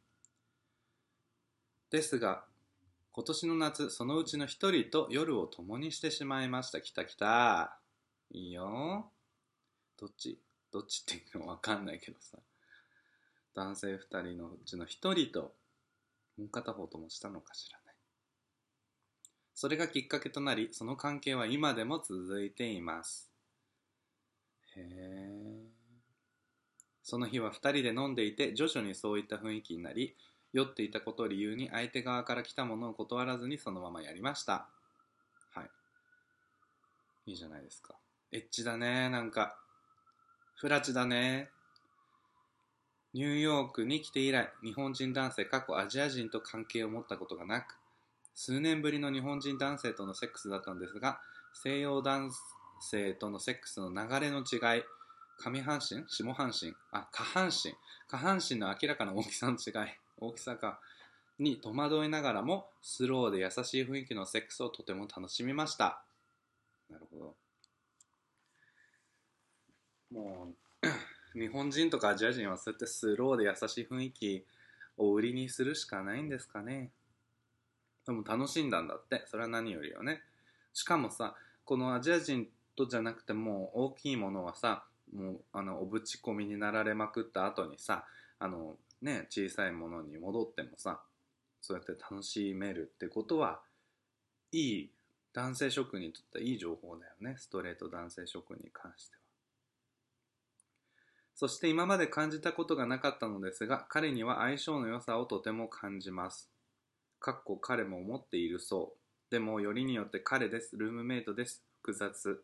[1.90, 2.46] ですが
[3.12, 6.82] 今年の夏そのうちの1人と夜を共にしてしまいました。
[6.82, 7.78] きたきた。
[8.32, 9.10] いいよ。
[10.00, 10.40] どっち？
[10.72, 12.38] どっちっていうのわかんないけどさ。
[13.56, 15.54] 男性2人のうちの1人と
[16.38, 17.80] もう片方ともしたのかしら。
[19.56, 23.32] それがきっかけとなりその関係は今でも続いています。
[24.76, 25.76] へえ
[27.02, 30.16] その日は2人で飲んでいて徐々にそういった雰囲気になり
[30.54, 34.68] 酔っていたことを理由に相手側から来たものを断らずにそのままやりました。
[35.54, 35.70] はい。
[37.28, 37.96] いいじゃないですか。
[38.32, 39.58] エッチだねなんか。
[40.56, 41.50] フラチだね。
[43.14, 47.78] ニューヨークに来て以来、日本人男性、過去アジア人と関係を持ったことがなく、
[48.36, 51.20] 数年ぶりの日本人男性とのセックスだったんですが、
[51.54, 52.32] 西洋男
[52.82, 54.84] 性とのセックスの流れの違い、
[55.38, 56.06] 上半身？
[56.08, 56.74] 下半身？
[56.92, 57.74] あ、下半身
[58.08, 60.80] 下半身の明らかな大きさの違い、大きさか、
[61.40, 66.04] に戸惑いながらも、スローで優しい雰囲気のセックスをとても楽しみました。
[66.90, 67.36] なるほど。
[70.12, 70.54] も
[71.36, 74.46] う日本人とかアジア人はそうやってスローで優しい雰囲気
[74.98, 76.92] を売りにするしかないんですかね
[78.06, 79.24] でも楽しんだんだって。
[79.28, 80.22] それは何よりよね。
[80.74, 84.84] しかもさこのアジア人とじゃなくても大きいものはさ
[85.14, 88.06] もうあのおぶち込みになられまくった後にさ
[88.40, 91.00] あのね小さいものに戻ってもさ
[91.62, 93.62] そうやって楽しめるってことは
[94.52, 94.92] いい
[95.34, 97.36] 男性職人にとってはいい情報だよね。
[97.38, 99.22] ストレート男性職人に関しては。
[101.36, 106.50] そして今まで感じたことがなかったのですが、彼には相性の良さをとても感じます。
[107.20, 109.32] かっこ彼も思っているそう。
[109.32, 110.78] でも、よりによって彼です。
[110.78, 111.64] ルームメイトです。
[111.82, 112.44] 複雑。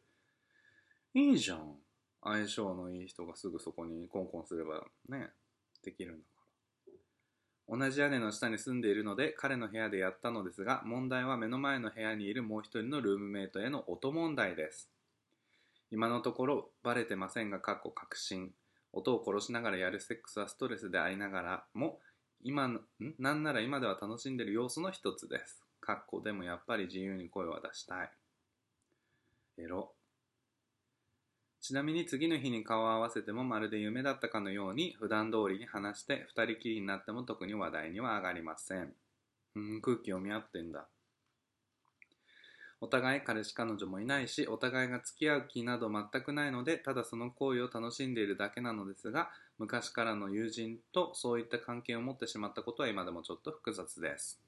[1.14, 1.76] いいじゃん。
[2.24, 5.30] 相性のいい人がすぐそこにコンコンすればね、
[5.84, 6.32] できるんだか
[7.68, 7.78] ら。
[7.78, 14.92] 同じ屋根の下に住んでいるので彼の部屋でやったのですが問題は目の前の部屋にいるもう一人のルームメイトへの音問題です
[15.94, 18.54] 今のところバレてませんが、かっこ確信。
[18.94, 22.00] 音を殺しながらやるセックスはストレスでありながらも
[22.44, 22.82] 今ん？
[23.20, 25.62] なんなら今では楽しんでる要素の一つです。
[25.80, 28.12] かっこでもやっぱり自由に声は出したい。
[29.58, 29.92] エロ。
[31.60, 38.94] ちなみに次の日に顔を合わせてもまるで夢だったかのように普段通りに話して二人きりになっても特に話題には上がりません。
[39.56, 40.88] うん、空気を見合ってんだ。
[42.84, 49.30] お互い彼氏彼女もいないし、お互いが付き合う気など全くないので、ただその行為を楽しんでいるだけなのですが、
[49.62, 54.42] 昔からの友人とそういった関係を持ってしまったことは今でもちょっと複雑です。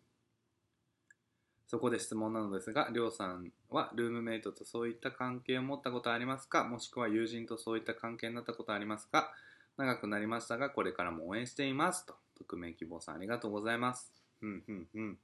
[1.67, 6.63] そこで質問なのですが、りょうさんはルームメイトとそういった関係を持ったことはありますか？
[6.63, 9.31] もしくは友人とそういった関係になったことはありますか？
[9.77, 12.07] 長くなりましたが、これからも応援しています。
[12.07, 14.11] と、匿名希望さんありがとうございます。
[14.41, 15.17] うん、うん、うん。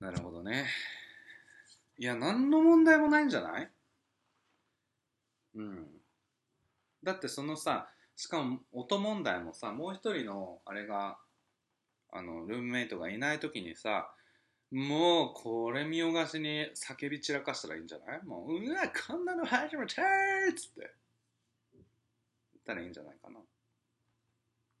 [0.00, 0.66] なるほどね。
[1.98, 3.70] いや、何の問題もないんじゃない？
[5.54, 5.86] うん。
[7.04, 7.88] だってそのさ、
[8.18, 11.18] しかも音問題もさ、もう一人のあれが、
[12.10, 14.12] あの、ルームメイトがいない時にさ、
[14.72, 18.22] もうこれ見よがしに叫び散らかしたらいいんじゃない？
[18.24, 20.80] もう、うわ、こんなの始めたーっつって。
[21.72, 23.38] 言ったらいいんじゃないかな。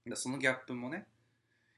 [0.04, 1.06] でそのギャップもね、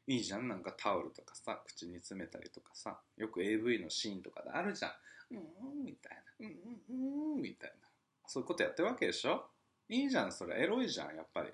[0.06, 0.48] いいじゃん。
[0.48, 4.92] なんかタオルとかさ口に詰めたりとかさよく AV のシーンとかであるじゃん。
[5.32, 6.46] うんみたいな。
[6.46, 7.88] うんうんみたいな。
[8.26, 9.44] そういうことやってるわけでしょ？
[9.90, 10.62] いいじゃんそれ。
[10.62, 11.48] エロいじゃんやっぱり。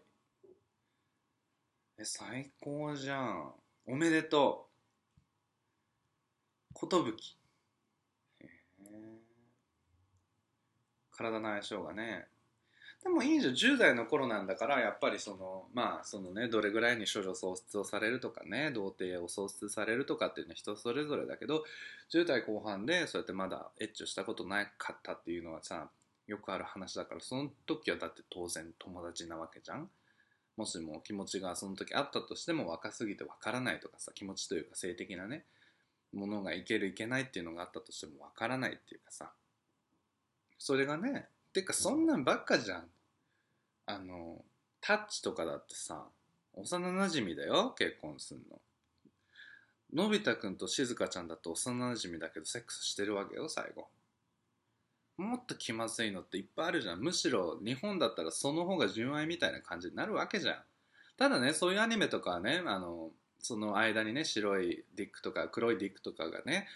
[1.98, 3.54] え最高じゃん。
[3.86, 4.68] おめでと
[6.74, 6.86] う。
[6.86, 7.14] 寿。
[8.40, 9.16] へえ
[11.10, 12.26] 体の相性がね。
[13.02, 13.54] でもいいじゃん。
[13.54, 21.64] 10代の頃なんだからやっぱりそのまあそのねどれぐらいに処女喪失をされるとかね童貞を喪失されるとかっていうのは人それぞれだけど
[22.12, 25.88] 10代後半でそうやってまだエッチをしたことなかったっていうのはさ
[26.26, 29.88] よくある話だからその時はだって当然友達なわけじゃん。
[30.56, 35.44] もしも気持ちがその時あったとしても若すぎてわからないとかさ気持ちというか性的なね
[36.14, 39.30] ものがいけるいけないっていうのがあったとしてもわからないっていうかさ。
[40.58, 42.84] それがねてかそんなんばっかじゃん。
[43.86, 44.42] あの
[44.80, 46.04] タッチとかだってさ
[46.54, 48.60] 幼なじみだよ結婚すんの。
[49.92, 53.88] のび太くんとしずかちゃんだと幼なじみだけどセックスしてるわけよ最後。
[55.16, 57.00] もっと気まずいのっていっぱいあるじゃん。
[57.00, 60.56] むしろ日本だったらその方が純愛みたいな感じになるわけじゃん。
[61.16, 63.10] ただねそういうアニメとかはねあの
[63.40, 66.66] その間にね白いディックとか黒いディックとかがね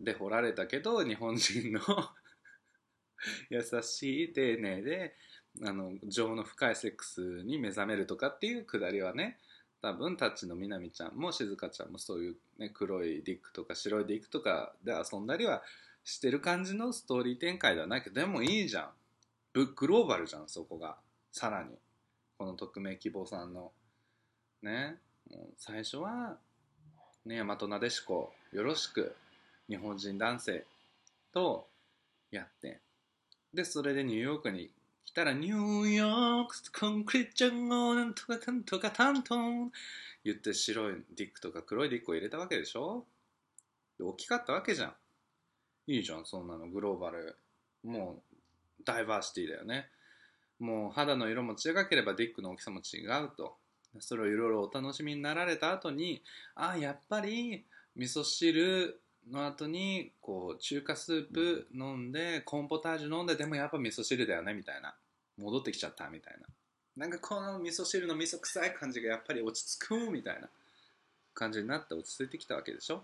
[0.00, 1.80] で掘られたけど日本人の
[3.50, 5.16] 優しい丁寧で
[5.62, 9.38] あの情の深いセックスに目覚めるとかっていうくだりはね
[9.82, 15.62] 多分タッチのみなみちゃんも静香ちゃんもそういう、ね、黒いディックとか白いディックとかで遊んだりは
[16.04, 18.90] してる感じのストーリー展開ではないけどでもいいじゃん。
[19.52, 20.96] ブグローバルじゃんそこが。
[21.32, 21.70] さらに。
[22.38, 23.72] この匿名希望さんの。
[24.62, 24.96] ね。
[25.58, 26.36] 最初は
[27.24, 29.14] ね大和なでしこよろしく。
[29.68, 30.64] 日本人男性
[31.32, 31.68] と
[32.30, 32.80] やって。
[33.54, 34.70] でそれでニューヨークに
[35.04, 39.72] 来たらニューヨークコンクリートジャンゴなんとかかんとかタントン
[40.24, 43.04] 言って白いディックとか黒いディックを入れたわけでしょ。
[43.98, 44.94] で大きかったわけじゃん。
[45.90, 46.68] いいじゃんそんなの。
[46.68, 47.36] グローバル。
[47.82, 49.88] もうダイバーシティだよね。
[50.60, 53.56] もう肌の色も違ければディックの大きさも違うと。
[53.98, 56.22] それをいろいろお楽しみになられた後に
[56.54, 57.64] ああやっぱり
[57.96, 64.94] 味噌汁の後にこう中華スープ飲んでコーンポタージュ飲んででもやっぱ味噌汁だよねみたいな。
[65.38, 66.46] 戻ってきちゃったみたいな。
[66.96, 70.48] なんかこの味噌汁の味噌臭い感じがやっぱり落ち着くみたいな
[71.34, 73.02] 感じになって落ち着いてきたわけでしょ？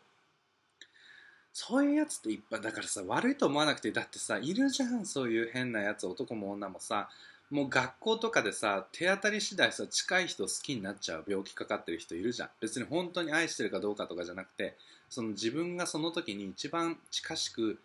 [1.58, 7.08] そういうやつっていっぱいだからさ悪いと思わなくてだってさいるじゃんそういう変なやつ男も女もさ
[7.50, 12.50] もう学校とかでさ手当たり次第さ近い人好きになっちゃう病気かかってる人いるじゃん。
[12.60, 14.76] 別に本当に愛してるかどうかとかじゃなくて
[15.08, 17.78] その自分がその時に一番近しく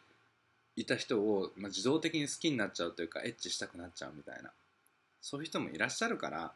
[0.76, 4.52] いた人を、まあ、自動的に好きになっちゃうというかエッチしたくなっちゃうみたいな。
[5.22, 6.52] そういう人もいらっしゃるから。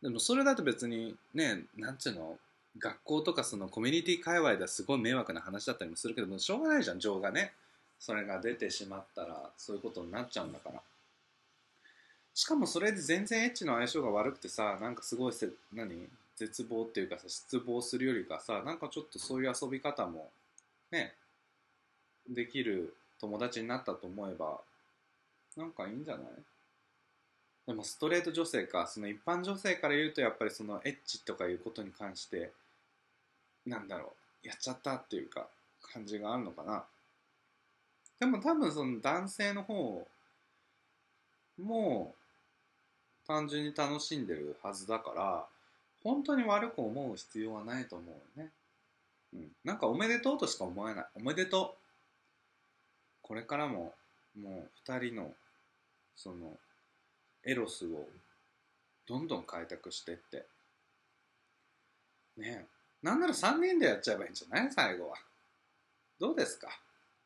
[0.00, 2.38] でもそれだと別にねなんていうの
[2.78, 7.52] 学校とかそのコミュニティ界隈ではすごい迷惑な話だったりもするけどもしょうがないじゃん情がね。
[8.00, 10.80] それが出てしまったらそういうことになっちゃうんだから。
[12.34, 16.08] しかもそれで全然エッチの相性が悪くてさなんかすごいせ何？
[16.36, 20.28] 絶望っていうかさ失望するよりかさなんかちょっとそういう遊び方も
[20.90, 21.14] ね
[22.28, 24.58] できる友達になったと思えば
[25.56, 26.24] なんかいいんじゃない？
[27.68, 32.50] でもストレート女性かその一般女性から言うとやっぱりそのエッチとかいうことに関して
[33.66, 35.46] なんだろうやっちゃったっていうか
[35.82, 36.84] 感じがあるのかな
[38.20, 40.06] でも多分その男性の方
[41.62, 42.14] も
[43.26, 45.46] 単純に楽しんでるはずだから
[46.04, 48.50] 本当に悪く思う必要はないと思うよね。
[49.32, 49.48] うん。
[49.64, 51.06] なんかおめでとうとしか思えない。
[51.14, 51.84] おめでとう。
[53.22, 53.94] これからも、
[54.38, 55.32] もう二人の、
[56.14, 56.58] その、
[57.42, 58.06] エロスを
[59.06, 60.44] どんどん開拓してって。
[62.36, 62.73] ねえ。
[63.04, 64.72] なんなら3人でやっちゃえばいいんじゃない？
[64.72, 65.16] 最後は。
[66.18, 66.68] どうですか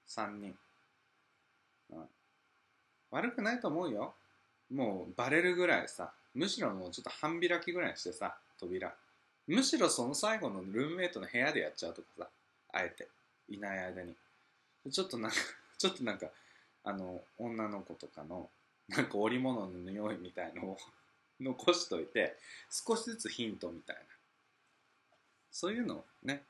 [0.08, 0.54] ?3 人。
[1.90, 2.08] うん。
[3.12, 4.12] 悪くないと思うよ。
[4.74, 6.12] もうバレるぐらいさ。
[6.34, 8.36] むしろもうちょっと半開きぐらいしてさ。
[8.58, 8.92] 扉
[9.46, 12.28] むしろその最後のルームメイトの部屋でやっちゃうとかさ
[12.72, 13.06] あえて
[13.48, 14.16] いない間に
[14.90, 15.36] ちょっとなんか
[15.78, 16.26] ちょっとなんか
[16.82, 18.50] あの女の子とかの
[18.88, 20.78] なんか織物の匂いみたいのを
[21.40, 22.36] 残しといて
[22.68, 24.02] 少しずつヒントみたいな
[25.50, 26.42] そういうのをね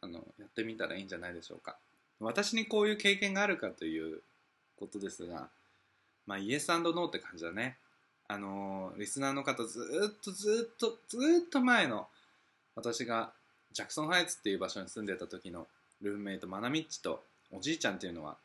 [0.00, 1.76] あのやってみたらいいんじゃないでしょうか。
[2.20, 4.20] 私にこういう経験があるかという
[4.78, 5.48] ことですが
[6.26, 7.76] まあイエスノーって感じだね。
[8.30, 9.80] あのリスナーの方ず
[10.18, 12.06] っとずっとずっと前の
[12.74, 13.32] 私が
[13.72, 15.66] ジャクソンハイツっていう場所に住んでた時の
[16.02, 18.36] ルームメイトマナミッチとおじいちゃんっていうのは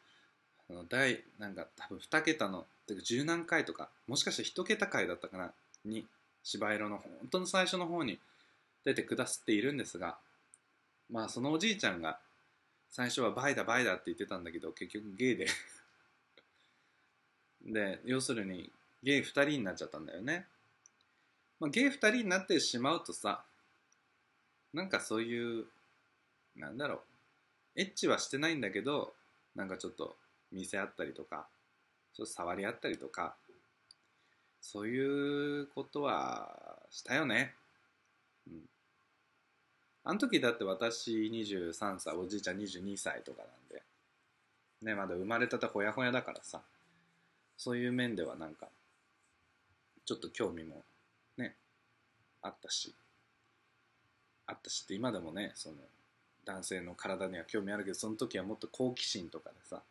[0.69, 2.65] あの第なんか多分2桁の
[3.03, 5.51] 十何回とかもしかして1桁回だったかな
[5.86, 6.05] に
[6.43, 8.19] 芝涼の本当の最初の方に
[8.86, 10.17] 出てくださっているんですが
[11.09, 12.19] まあそのおじいちゃんが
[12.89, 15.47] 最初はバイだバイだって言ってたんだけど結局ゲイで
[17.65, 18.71] で要するに
[19.03, 20.47] ゲイ2人になっちゃったんだよね。
[21.59, 23.43] まあ、ゲイ2人になってしまうとさ、
[24.73, 25.65] なんかそういう、
[26.55, 26.95] なんだろ
[27.75, 29.13] う、エッチはしてないんだけど、
[29.55, 30.15] なんかちょっと
[30.51, 31.47] 見せ合ったりとか、
[32.13, 33.36] ちょっと触り合ったりとか、
[34.61, 37.53] そういうことはしたよね。
[40.05, 43.81] あの時だって私23歳、おじいちゃん22歳とかなんで、
[44.81, 46.61] ね、まだ生まれたてほやほやだからさ、
[47.57, 48.67] そういう面ではなんか、
[50.05, 50.83] ちょっと興味も
[51.37, 51.55] ね、
[52.41, 52.93] あったし、
[54.45, 55.75] あったしって今でもね、その、
[56.45, 59.81] 男性の体には興味あるけど、その時はもっと好奇心とかでさ、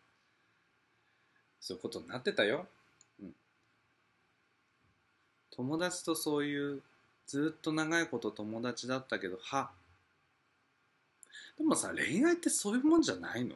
[1.59, 2.67] そういうことになってたよ。
[3.23, 3.35] うん。
[5.53, 6.83] 友達とそういう、
[7.27, 9.71] ずっと長いこと友達だったけど、は。
[11.63, 13.55] でもさ、恋愛ってそういうもんじゃないの、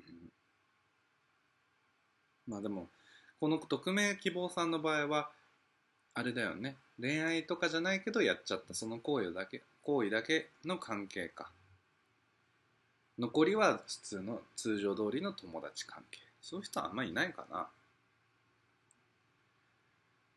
[0.00, 0.30] うん、
[2.46, 2.88] まあでも、
[3.38, 5.30] この匿名希望さんの場合は、
[6.14, 6.76] あれだよね。
[6.98, 11.50] 恋愛とかじゃないけどやっちゃったその行為だけ、行為だけの関係か。
[13.18, 16.20] 残りは普通の通常通りの友達関係。
[16.40, 17.68] そういう人はあんまいないかな。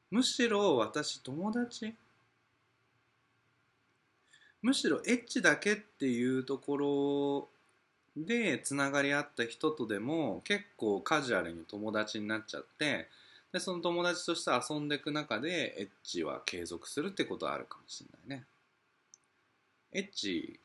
[0.09, 1.95] むしろ私友達
[4.61, 7.49] むしろエッチだけっていうところ
[8.15, 13.07] でつながりあった人とでも結構カジュアルに友達になっちゃって
[13.51, 18.45] でその友達として遊んでいく中でエッチは継続するってことはあるかもしれないね。
[19.93, 20.59] エッチ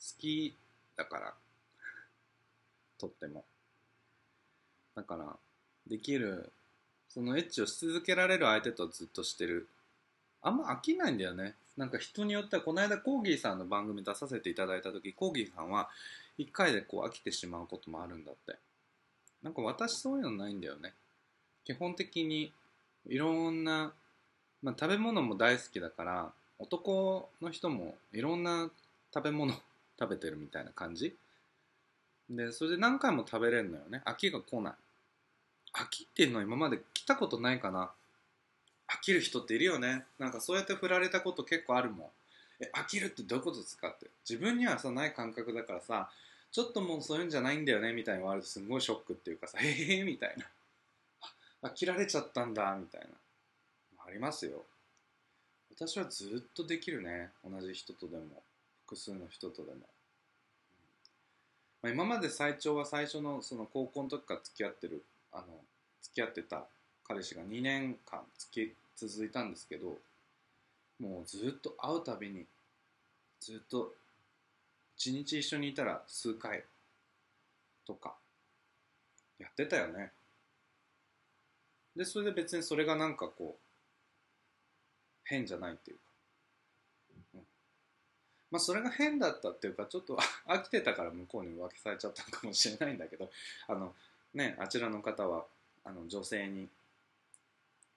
[0.00, 0.56] 好き
[0.96, 1.34] だから。
[2.98, 3.44] とっても。
[4.96, 5.26] だから
[5.88, 6.50] できる
[7.08, 9.68] そのエッチをし続けられる相手とずっとしてる。
[10.42, 11.54] あんま飽きないんだよね。
[11.76, 15.88] なんか人によってはこの間コーギーさんの番組出させていただいた時コーギーさんは
[16.38, 18.58] 1回でこう飽きてしまうこともあるんだって。
[19.42, 20.94] なんか私そういうのないんだよね。
[21.64, 22.52] 基本的に
[23.06, 23.92] いろんな、
[24.62, 28.70] まあ、食べ物も大好きだから男の人もいろんな
[29.12, 29.52] 食べ物
[29.98, 31.16] 食べてるみたいな感じ。
[32.30, 34.02] でそれで何回も食べれるのよね。
[34.04, 34.74] 飽きが来ない。
[35.74, 37.92] 飽きっていうのは今まで来たことないかな。
[38.96, 40.04] 飽きる人っているよね。
[40.18, 42.08] なんかそうやって振られたこと結構あるもん。
[42.64, 44.06] え飽きるってどういうことですかって。
[44.28, 46.10] 自分にはさない感覚だからさ
[46.50, 48.42] ちょっともうそういうんじゃないんだよねみたいなのがある。
[48.42, 51.68] とすごいショックっていうかさへえみたいな。
[51.68, 53.08] 飽きられちゃったんだみたいな。
[54.06, 54.64] ありますよ。
[55.74, 57.30] 私はずっとできるね。
[57.48, 58.42] 同じ人とでも。
[58.92, 59.78] 複数の人とでも、
[61.82, 65.44] ま、今まで最長は最初のその高校の時から付き合ってるあの
[66.02, 66.64] 付き合ってた
[67.08, 69.98] 彼氏が2年間付き続いたんですけど
[71.00, 72.46] もうずっと会うたびに
[73.40, 73.92] ずっと
[74.96, 76.62] 一日一緒にいたら数回
[77.86, 78.14] とか
[79.38, 80.12] やってたよね。
[81.96, 83.62] でそれで別にそれがなんかこう
[85.24, 86.02] 変じゃないっていうか、
[87.34, 87.40] うん、
[88.52, 90.16] まあそれが変だったっていうかちょっと
[90.46, 93.30] 飽きてたから向こうに浮気されちゃったかもしれないんだけど
[93.66, 93.94] あの
[94.34, 95.44] ねあちらの方は
[95.84, 96.68] あの女性に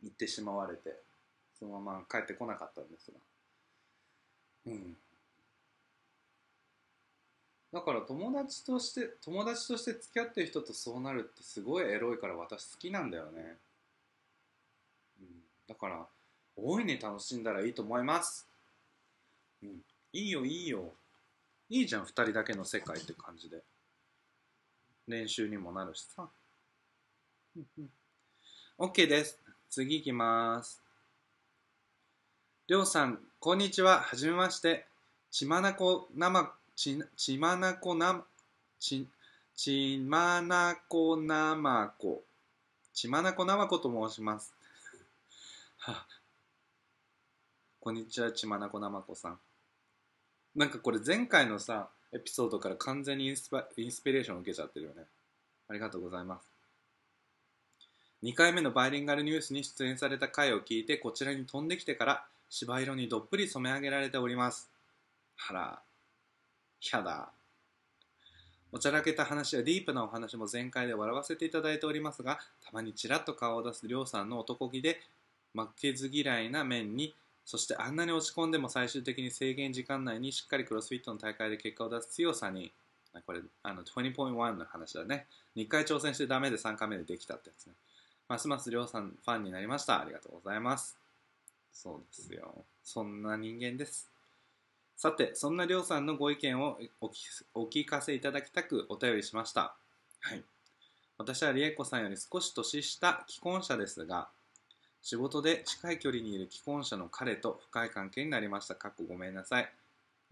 [0.05, 0.95] 行ってしまわれて
[1.59, 3.17] そのまま帰ってこなかったんですが。
[4.67, 4.97] うん。
[7.73, 13.57] だから友達として友達として付き合ってる人とそうなるってすごいエロいから私好きなんだよね、
[15.19, 15.27] うん、
[15.67, 16.05] だから
[16.55, 18.47] 大いに楽しんだらいいと思います、
[19.61, 19.69] うん、
[20.13, 20.93] いいよいいよ。
[21.69, 23.61] いいじゃん2人だけの世界って感じで。
[25.07, 26.27] 練習にもなるしさ、
[28.79, 29.44] OK です。
[29.75, 30.81] 次行きます
[32.67, 34.85] りょうさんこんにちははじめまして
[35.31, 38.21] 血まなこ生ち、ちまなこな、
[38.79, 39.07] ち、
[39.55, 42.21] ちまなこなまこ。
[42.93, 44.53] ちまなこなまこと申します。
[45.77, 46.05] は
[47.79, 49.39] こんにちは、ちまなこなまこさん。
[50.55, 55.03] なんかこれ前回のさ、エピソードから完全にインスインスピレーションを受けちゃってるよね。
[55.69, 56.54] ありがとうございます。
[58.23, 64.69] 2回目のバイリンガルニュースに出演された回を聞いてこちらに飛んできてから芝色にどっぷり染め上げられております。
[65.35, 65.79] はら。
[66.93, 67.29] やだ。
[68.71, 74.99] おちゃらけた話やディープなお話も全開で笑わせていただいておりますが、たまにちらっと顔を出すりょうさんの男気で、
[75.53, 82.73] 負けず嫌いな面に、そしてあんなに落ち込んでも最終的に制限時間内にしっかりクロスフィットの大会で結果を出す強さに、
[83.25, 85.27] これ、あの、20.1の話だね。
[85.55, 87.73] 2回挑戦してダメで3回目でできたってやつね。
[88.27, 90.01] ますますりょうさんファンになりました。
[90.01, 90.97] ありがとうございます。
[91.71, 92.65] そうですよ。
[92.83, 94.09] そんな人間です。
[94.97, 96.79] さて、そんなりょうさんのご意見を
[97.53, 99.75] お聞かせいただきたくお便りしました。
[100.21, 100.43] はい。
[101.17, 104.29] 私はりえこさんより少し年下既婚者ですが、
[105.01, 108.75] 仕事で近い距離にいる既婚者の彼と深い関係になりました。
[108.75, 109.71] かっこごめんなさい。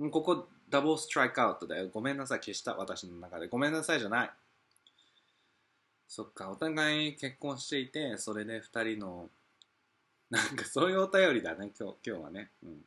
[0.10, 1.90] ここダブルストライクアウトだよ。
[1.94, 2.40] ごめんなさい。
[2.40, 2.74] 消した。
[2.76, 3.48] 私の中で。
[3.48, 4.32] ごめんなさいじゃない。
[6.16, 9.30] そっかお互い結婚していてそれで2人の
[10.30, 12.52] なんかそういうお便りだね今日今日はね。
[12.64, 12.86] うん。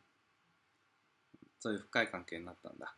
[1.58, 2.94] そういう深い関係になったんだ。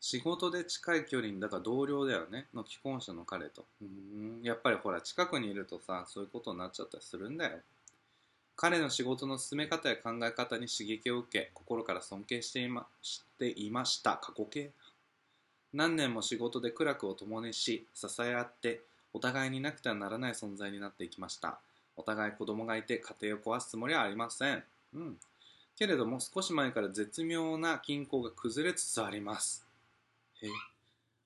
[0.00, 3.64] 仕事で近い距離にだから同僚だよねの既婚者の彼と。
[3.80, 4.42] うん。
[4.42, 7.56] やっぱりほら近くにいるとさそういうことになっちゃったりするんだよ。
[8.54, 14.18] 彼の仕事の進め方や考え方に刺激を受け心から尊敬していましていました。
[14.18, 14.72] 過去形。
[15.74, 18.80] 何年も仕事で苦楽を共にし支え合って
[19.12, 21.58] お互いになくてはならない存在になっていきました。
[21.96, 24.62] お互い子供がいて家庭を壊すつもりはありません。
[24.94, 25.16] うん。
[25.76, 29.66] けれども少し前から絶妙な均衡が崩れつつあります。
[30.42, 30.48] へ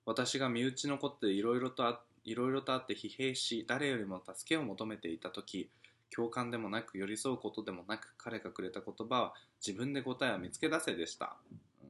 [0.05, 5.69] 私が身内のことでいろいろとあいろいろとあって疲弊し誰よりも助けを求めていた時
[6.13, 9.33] 共感でもなく寄り添うことでもなく彼がくれた言葉は
[9.65, 11.89] 自分で答えを見つけ出せでした、うん、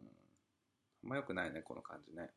[1.04, 2.30] あんま良くないねこの感じね。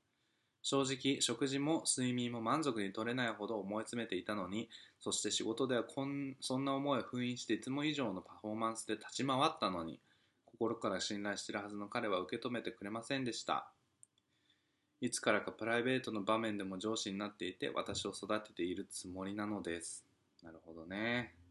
[0.69, 10.01] 正直食事も睡眠も満足に取れないほど思い詰めていたのにそして仕事ではこんそんな思いを封印していつも以上のパフォーマンスで立ち回ったのに
[10.45, 13.69] 心から信頼しているはずの彼は受け止めてくれませんでした。
[15.01, 20.05] いつからかプライベートの場面でも上司になっていて私を育てているつもりなのです。
[20.43, 21.46] なるほどね。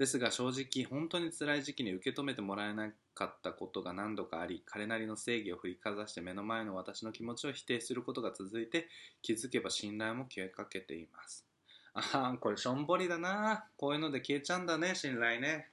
[0.00, 8.88] ですが正直本当に辛い時期に受け止めてもらえなかったことが何度かあり彼なりの正義を振りかざして目の前の私の気持ちを否定することが続いて
[9.20, 11.46] 気づけば信頼も消えかけています
[11.92, 15.68] ああこれしょんぼりだなこういうので消えちゃうんだね信頼ね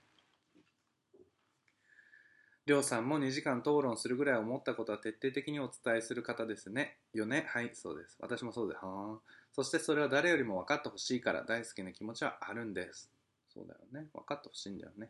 [2.66, 6.98] りょうさんも2時間討論するぐらい思ったことは徹底的にお伝えする方ですね。
[7.14, 7.46] よね？
[7.48, 8.18] はい、そうです。
[8.20, 8.84] 私もそうです。
[8.84, 9.20] はー
[9.54, 13.10] そしてそれは誰よりも分かってほしいから大好きな気持ちはあるんです。
[13.58, 14.08] そうだよね。
[14.14, 15.10] 分かってほしいんだよね。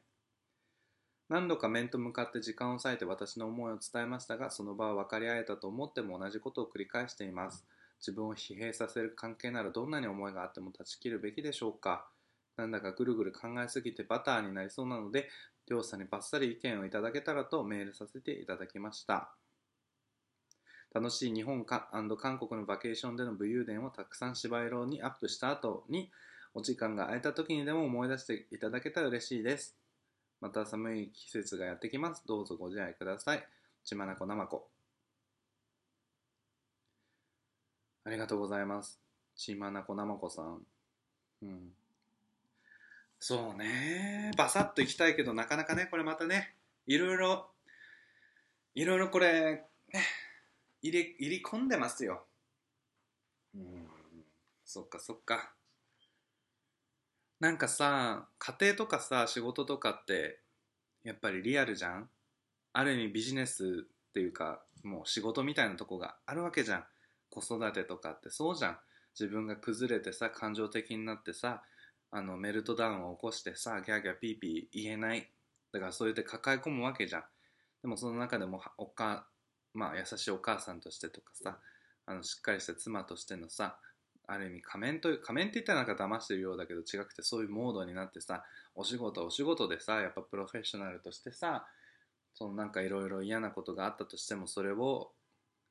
[1.28, 7.66] 何度か面と向かって時間を割いて私の思いを伝えましたが、その場は分かり合えたと思っても同じことを繰り返しています。
[8.00, 12.08] 自分を疲弊させる関係ならどんなに思いがあっても断ち切るべきでしょうか。
[12.56, 15.30] なんだかぐるぐる考えすぎてバターになりそうなので、
[15.68, 19.34] りょうさんにバッサリ意見をいただけたらとメールさせていただきました。
[20.94, 26.10] 楽しい日本か韓国のバケーションでの武勇伝をたくさん芝居郎にアップした後に、
[26.54, 29.76] お時間が空いた時にでも思い出していただけたら嬉しいです。
[30.40, 32.24] また寒い季節がやってきます。
[32.28, 33.48] どうぞご自愛ください。
[33.84, 34.68] ちまなこなまこ。
[38.04, 39.00] ありがとうございます。
[39.36, 40.62] ちまなこなまこさん。
[41.42, 41.74] うん。
[43.20, 44.32] そうね。
[44.38, 46.54] バサッといきたいけど、なかなかね、これまたね、
[46.86, 47.50] いろいろ、
[48.76, 50.04] いろいろこれ、ね
[50.82, 52.26] 入れ、入り込んでますよ。
[53.56, 53.88] うん。
[54.64, 55.54] そっかそっか。
[57.40, 60.40] なんかさ、家庭とかさ、仕事とかって、
[61.04, 62.10] やっぱりリアルじゃん？
[62.74, 66.84] ある意味ビジネスっていうか、もう仕事みたいなとこがあるわけじゃん。
[67.30, 68.78] 子育てとかってそうじゃん。
[69.20, 71.64] 自分が崩れてさ、感情的になってさ、
[72.10, 75.30] あのメルトダウンを起こしてさギャーギャーピーピー言えない
[75.74, 77.24] だからそうやって抱え込むわけじゃん
[77.82, 79.28] でもその中でもおか、
[79.74, 81.58] まあ、優しいお母さんとしてとかさ
[82.06, 83.76] あのしっかりした妻としてのさ
[84.28, 88.44] ある意味仮面という仮面って言ったらなんか騙してるようだけど違くてそういうモードになってさ
[88.76, 91.66] お仕事お仕事でさやっぱプロフェッショナルとしてさ
[92.34, 95.12] そのなんかいろいろ嫌なことがあったとしてもそれを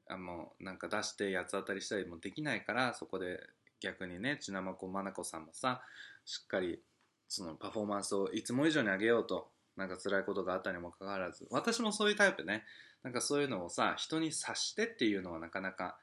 [0.08, 3.40] あのなんか出して八つ当たりしたりもできないからそこで
[3.80, 5.82] 逆にねちなまこまなこさんもさ
[6.24, 6.80] しっかり
[7.28, 12.64] そのパフォーマンスをいつも以上に上げようとなんか辛いことがあったにもかかわらず私もそういうタイプね。
[13.02, 15.96] なんかそういうのをさ人に察してっていうのはなかなか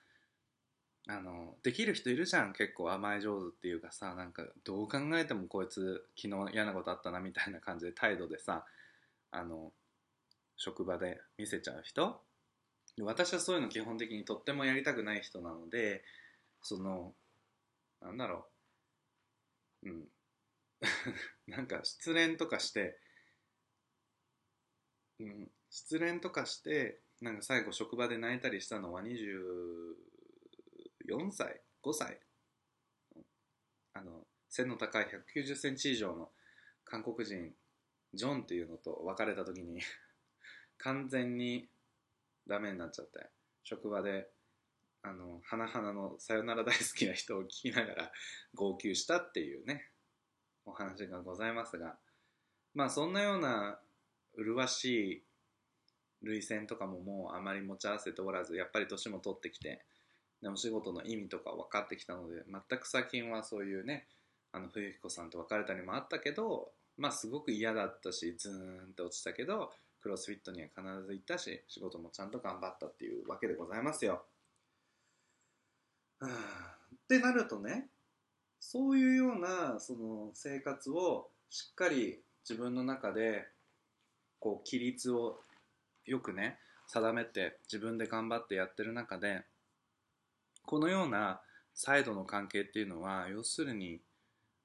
[1.08, 2.54] あのできる人いるじゃん。
[2.54, 8.66] 結構甘え上手っていうかさなんかどう考えてもこいつ昨日嫌なことあったなみたいな感じで態度でさ
[9.32, 9.72] あの
[10.56, 12.22] 職場で見せちゃう人。
[13.02, 16.04] 私はそういうの基本的にとってもやりたくない人なので
[16.62, 17.14] その
[18.02, 18.46] なんだろ
[19.84, 19.90] う。
[19.90, 20.08] うん。
[21.48, 22.98] なんか失恋とかして、
[25.20, 29.02] うん、失恋とかしてなんか最後職場で泣いたりしたのは
[31.10, 32.20] 4歳5歳。
[33.94, 36.30] あの背の高い1 9 0センチ以上の
[36.84, 37.52] 韓国人
[38.14, 39.82] ジョンっていうのと別れた時に
[40.78, 41.68] 完全に
[42.48, 43.30] ダメになっちゃって
[43.64, 44.28] 職場で
[45.02, 48.12] あの花々のさよなら大好きな人を聞きながら
[48.56, 49.90] 号泣したっていうね
[50.66, 51.96] お話がございますが
[52.74, 53.80] まあそんなような
[54.38, 55.24] 麗しい
[56.24, 59.84] 涙腺とかももうあまり持ち合わせておらずやっぱり年も取ってきて、
[60.44, 64.06] ね、お仕事の意味とか分かってきたので全く最近はそういうね
[64.52, 68.56] あの冬彦さんと別れたりもあったけどまあすごく嫌だったしズーン
[68.92, 69.72] って落ちたけど
[70.02, 74.24] クロスフィットには必ず行ったし仕事もちゃんと頑張ったっていうわけでございますよ。
[76.22, 76.28] っ
[77.08, 77.88] てなるとね
[78.60, 83.48] そういうようなその生活をしっかり自分の中で
[84.40, 85.40] こう規律を
[86.06, 89.44] よくね定めて自分で頑張ってやってる中で
[90.66, 91.42] このような
[91.74, 94.00] サイドの関係っていうのは要するに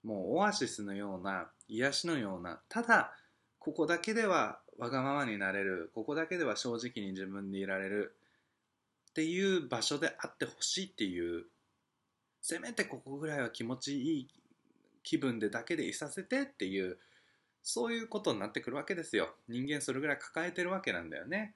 [0.05, 3.13] もうオアシスのような癒しのようなただ
[3.59, 8.15] ここだけではわがままになれるここだけでは正直に自分でいられる
[9.11, 11.45] っていう場所であってほしいっていう
[12.41, 14.29] せめてここぐらいは気持ちいい
[15.03, 16.99] 気分でだけでいさせてっていう
[17.63, 19.35] そういうことになってくるわけですよ。
[19.49, 21.55] 人間それぐらい抱えてるわけなんだよね。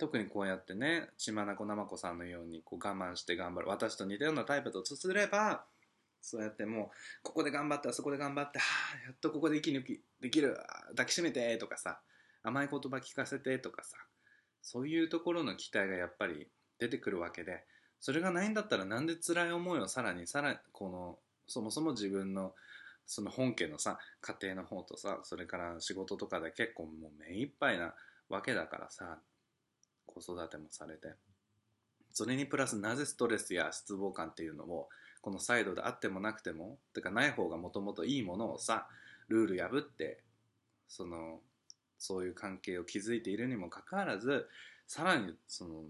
[0.00, 5.64] 特にこうやってね血眼なまこさんのようにこう我慢して頑張る私と似たようなタイプとすれば
[6.22, 6.88] そうやってもう
[7.22, 8.64] ここで頑張ってあそこで頑張っては
[9.04, 10.56] あやっとここで息抜きできる
[10.90, 12.00] 抱きしめてとかさ
[12.42, 13.98] 甘い言葉聞かせてとかさ
[14.62, 16.48] そういうところの期待がやっぱり
[16.78, 17.64] 出てくるわけで
[18.00, 22.54] それがないんだったらなんで辛い思いをさらにさらにこのそもそも自分の
[23.06, 27.92] その本家のさ家庭の方とさそれから仕事とかで結構もう目いっぱいな
[28.30, 29.18] わけだからさ
[30.10, 31.14] 子育てもされて
[32.12, 34.88] それにプラスなぜストレスや失望感っていうのを
[35.22, 38.88] このサイドであってもなくてもてかない方がもともといいものをさ
[39.28, 40.20] ルール破って
[40.88, 41.40] その
[41.98, 44.48] そういう関係を築いているにもかかわらず
[44.86, 45.82] さらにその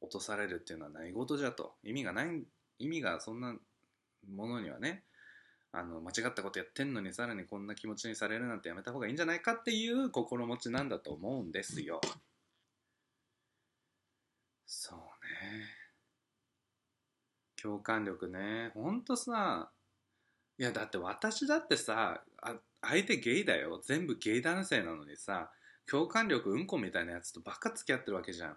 [0.00, 2.42] 落とされるっていうのは何事じゃと意味がない
[2.78, 3.54] 意味がそんな
[4.34, 5.04] ものにはね
[5.72, 12.00] あの間違ったことやってんのにさらにこんな気持ちにされるなんてやめた方がいいんじゃないかっていう心持ちなんだと思うんですよ。
[14.72, 15.66] そうね。
[17.60, 18.70] 共感力ね。
[18.72, 19.72] ほんとさ、
[20.58, 23.80] いやだって私だってさ、あ相手ゲイだよ。
[23.84, 25.50] 全部ゲイ男性なのにさ、
[25.90, 28.56] 共感力うんこみたいなやつとばっか付き合ってるわけじゃん。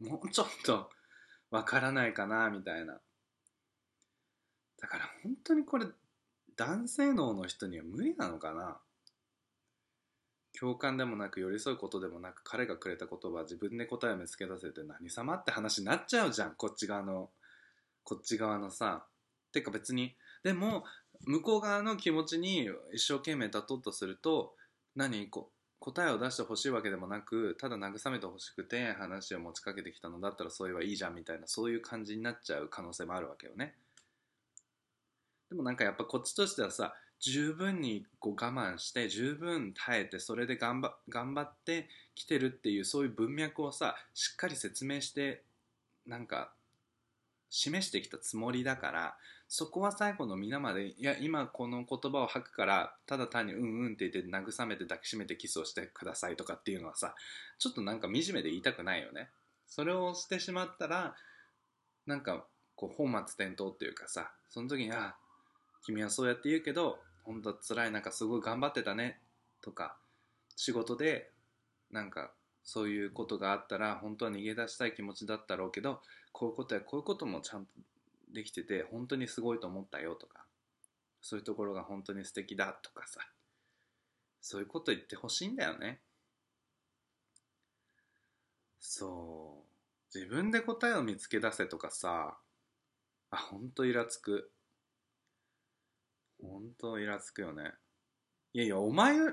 [0.00, 0.90] もうちょっと
[1.52, 3.00] わからないかなみたいな。
[4.80, 5.86] だから本当にこれ
[6.56, 8.80] 男性脳の人には無理なのかな
[10.58, 16.54] 共感でもなく寄り添うことでもなく彼がくれた言葉自分で答えを見つけ出せて何様って話になっちゃうじゃん。
[16.54, 17.30] こっち側の
[18.04, 19.04] こっち側のさ。
[19.52, 20.84] てか別にでも
[21.26, 24.54] 向こう側の気持ちに一生懸命立とうとすると
[24.96, 33.74] 何こ答えを出してほしいわけでもなくただ慰めてほしくて話を持ちかけてきたのだったらそういえばいいじゃんみたいなそういう感じになっちゃう可能性もあるわけよね。
[35.50, 36.94] でもなんかやっぱこっちとしてはさ
[37.24, 45.42] 十分にこう我慢して十分耐えてそれで頑張頑張ってきてるっていうそういう文脈をさしっかり説明して
[46.06, 46.52] なんか
[47.48, 49.16] 示してきたつもりだから
[49.48, 57.14] そこは最後の皆までいや今この言葉を吐くからただ単にうんうんって言って慰めて抱きしめてキスをしてくださいとかっていうのはさ
[57.58, 59.30] ちょっとなんか惨めで言いたくないよね。
[59.66, 61.14] それをしてしまったら
[62.06, 62.44] なんか
[62.74, 65.14] こう本末転倒っていうかさその時にあ
[65.84, 69.20] 君はそうやって言うけど本当は辛い中すごい頑張ってたね
[69.60, 69.96] とか
[70.56, 71.30] 仕事で
[71.90, 76.00] なんかそういうことがあったら本当は逃げ出したい気持ちだったろうけど
[76.32, 77.72] こういうことやこういうこともちゃんと
[78.32, 80.44] できてて本当にすごいと思ったよとか
[81.20, 83.20] そういうところが本当に素敵だとかさ
[84.40, 86.00] そういうこと言ってほしいんだよね。
[88.78, 89.64] そ
[90.12, 90.14] う。
[90.14, 92.36] 自分で答えを見つけ出せとかさ
[93.30, 94.50] あ本当イラつく。
[96.48, 97.72] 本当イラつくよね。
[98.52, 99.24] いやいやお前いや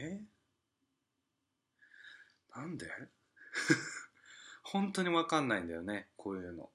[0.00, 0.20] え？
[2.54, 2.86] ー、なんで？
[4.62, 6.70] 本当に分かんないんだよねこういうの。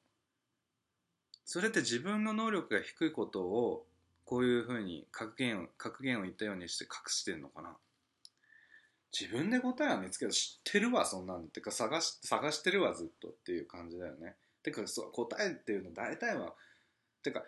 [1.45, 3.85] それって自分の能力が低いことを
[4.23, 7.77] こういうふうに格言を格言を言ったようにして隠してんのかな。
[9.11, 10.31] 自分で答えは見つけた。
[10.31, 14.37] 知ってるわそんなんてか探し探してるわずっとっていう感じだよね。
[14.63, 16.55] てかそう答えっていうの大体は
[17.23, 17.43] てか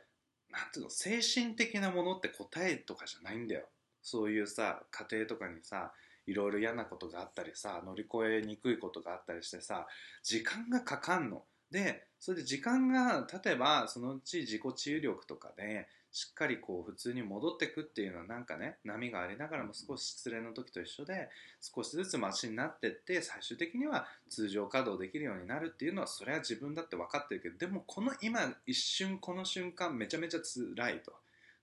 [0.54, 3.66] なんていうの精神的なものって答えとかじゃないんだよ。
[4.04, 5.92] そういうさ家庭とかにさ
[6.28, 9.88] いろいろ嫌なことがあったりさ乗り越えにくいことがあったりしてさ
[10.24, 11.44] 時間がかかんの。
[11.72, 21.28] でそれで時間が例えばそのうち自己治癒力とかでしっかりこう普通に戻ってくっていうのはなんかね波がありながらも少し失恋の時と一緒で
[21.60, 31.14] 少しずつマシになってって最終的には通常稼働できるようになるっていうのはそれは自分だって分かってるけどでもこの今一瞬この瞬間めちゃめちゃ辛いと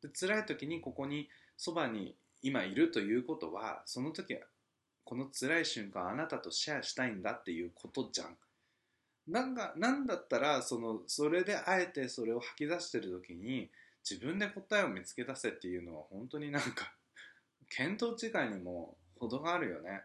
[0.03, 4.40] で辛い時にここにそばに今いるということはその時は
[5.05, 8.36] この辛い瞬間あなたとシェアしたいんだっていうことじゃん。
[9.28, 13.70] なんかなんだったらそのそれであえてそれを吐き出してる時に
[14.09, 16.94] 自分で答えを見つけ出せっていうのは本当になんか
[17.68, 20.05] 見当違いにも程があるよね。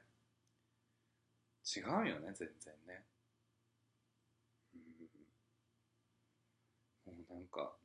[1.65, 3.03] 違うよね全然ね、
[4.75, 4.77] う
[7.09, 7.75] ん、もうなんか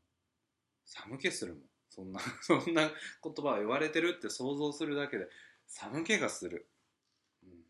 [0.85, 1.63] 寒気するもん。
[1.89, 5.29] そんな そんな言葉を言われてるって想像するだけで
[5.67, 6.69] 寒気がする、
[7.43, 7.65] うん、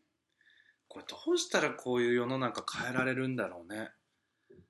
[0.87, 3.91] これどうしたらこういう世の中変えられるんだろうね。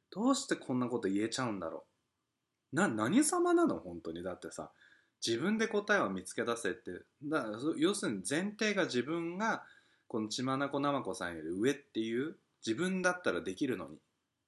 [0.09, 1.90] どうしてこんなこと言えちゃうんだろう。
[2.73, 3.79] な何様なの？
[3.79, 4.23] 本当に。
[4.23, 4.71] だってさ
[5.25, 6.91] 自分で答えを見つけ出せって
[7.23, 7.45] だ
[7.77, 9.63] 要するに前提が自分が
[10.07, 13.97] この血眼な子さんより上っていう自分だったらできるのに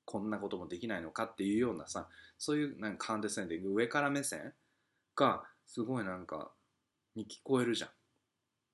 [0.06, 2.08] こんなこともできないのかっていうようなさ
[2.38, 4.54] そういうなんかカンデセンディング上から目線
[5.16, 6.52] がすごいなんか
[7.16, 7.90] に聞こえるじゃん。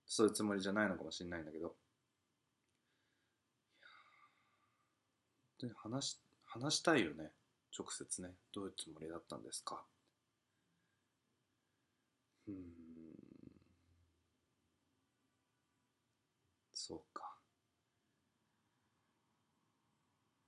[0.07, 1.75] そういうつもりじゃないのかもしれないんだけど。
[5.61, 7.29] で話話したいよね。
[7.77, 9.81] 直接ねどういうつもりだったんですか？
[12.47, 12.55] うん。
[16.73, 17.35] そうか。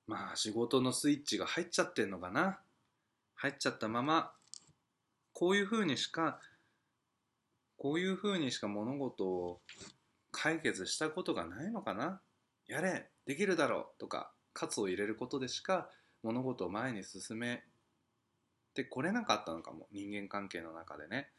[0.07, 2.59] まあ仕事のスイッチが入っちゃってんのかな？
[3.35, 4.31] 入っちゃったまま
[5.33, 6.39] こういうふうにしか
[7.77, 9.61] こういうふうにしか物事を
[10.31, 12.19] 解決したことがないのかな？
[12.67, 15.89] やれできるだろうとか喝を入れることでしか
[16.23, 17.63] 物事を前に進め
[18.73, 21.29] てこれなかったのかも人間関係の中でね。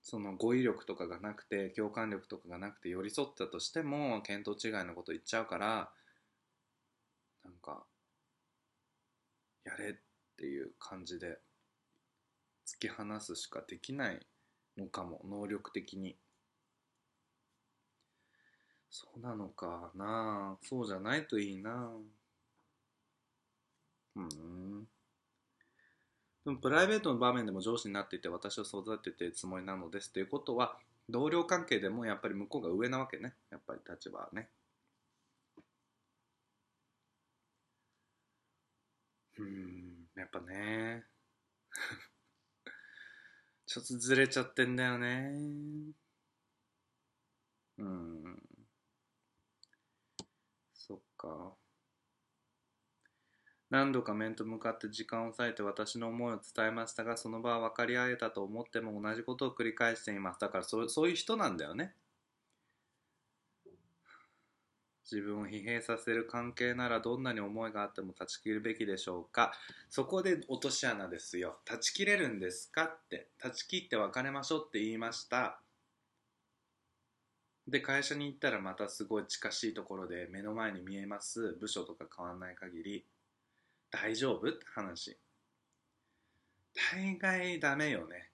[0.00, 5.90] その語彙力とかがなくて共感力とかがなくて寄り添ったとしても見当違いのこと言っちゃうから
[7.44, 7.84] なんか
[9.64, 9.94] やれっ
[10.38, 11.38] ていう感じで
[12.66, 14.20] 突き放すしかできない
[14.78, 16.16] のかも能力的に。
[18.90, 21.90] そうなのかなそうじゃないといいな
[24.18, 24.86] うん。
[26.44, 30.76] でもプライベートの場面でも上司になっていて私を育てているつもりなのですっていうことは
[31.08, 33.34] 同僚関係でもやっぱり向こうが上なわけね。
[33.50, 34.48] やっぱり立場はね。
[39.38, 40.06] うん。
[40.16, 41.04] やっぱね。
[43.66, 45.94] ちょっとずれちゃってんだよね。
[47.78, 48.42] うん。
[50.72, 51.57] そっか。
[53.70, 60.40] 何度か面と向かって時間を割いて私の思いを伝えましたがその場は分かり合えたと思っても同じことを繰り返しています。
[60.40, 61.94] だからそそういう人なんだよね。
[65.10, 69.52] 自分を疲弊させる関係ならどんなに思いがあっても断ち切るべきでしょうか。
[69.88, 71.58] そこで落とし穴ですよ。
[71.64, 73.28] 断ち切れるんですかって。
[73.38, 75.60] 断ち切って別れましょうって言いました。
[77.66, 81.56] で会社に行ったらまたすごい近しいところで目の前に見えます。
[81.60, 83.04] 部署とか変わんない限り。
[83.90, 84.48] 大丈夫？
[84.48, 85.16] って話。
[86.92, 88.30] 大概ダメよね。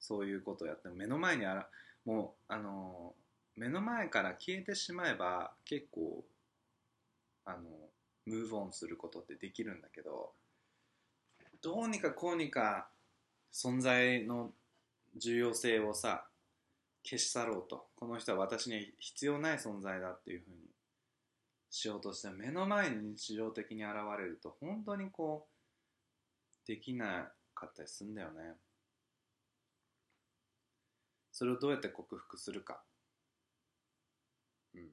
[0.00, 0.94] そういうことをやっても。
[0.94, 1.68] 目の前にあら
[2.04, 3.14] もうあの
[3.56, 6.24] 目の前から消えてしまえば結構
[7.44, 7.60] あの
[8.26, 10.32] ムーブオンすることってできるんだけど
[11.60, 12.88] どうにかこうにか
[13.52, 14.50] 存在の
[15.16, 16.24] 重要性をさ
[17.04, 17.86] 消し去ろうと。
[17.96, 20.56] この人は私に必要ない存在だっていうふうに
[21.74, 28.52] しようとして目の前に日常的に現れると本当にこうできなかったりするんだよね。
[31.32, 32.82] それをどうやって克服するか。
[34.74, 34.90] うん。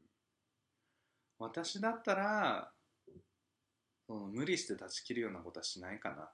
[1.38, 2.72] 私だったら
[4.08, 6.30] その無理して断ち切るようなことはしないかな、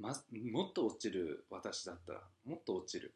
[0.00, 0.16] ま、
[0.52, 3.14] もっと落ちる私だったらもっと落ちる。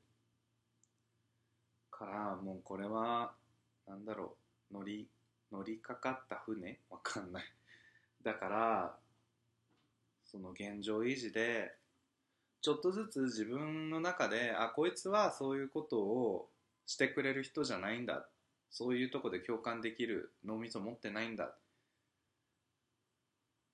[1.91, 3.33] からもうこれは
[3.87, 4.37] なんだろ
[4.71, 5.09] う乗り
[5.53, 6.79] 乗りかかった船？
[6.91, 7.45] わかんない。
[8.23, 8.99] だから
[10.25, 11.77] その現状維持で
[12.61, 16.51] ちょっとずつ自分の中であこいつはそういうことを
[16.87, 18.29] してくれる人じゃないんだ。
[18.71, 21.45] そういうとこで共感できる脳みそ持ってないんだ。
[21.45, 21.57] っ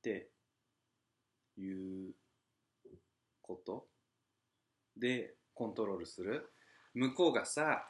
[0.02, 0.28] て
[1.56, 2.14] いう
[3.42, 3.88] こと。
[4.96, 6.50] でコントロールする。
[6.94, 7.88] 向こうがさ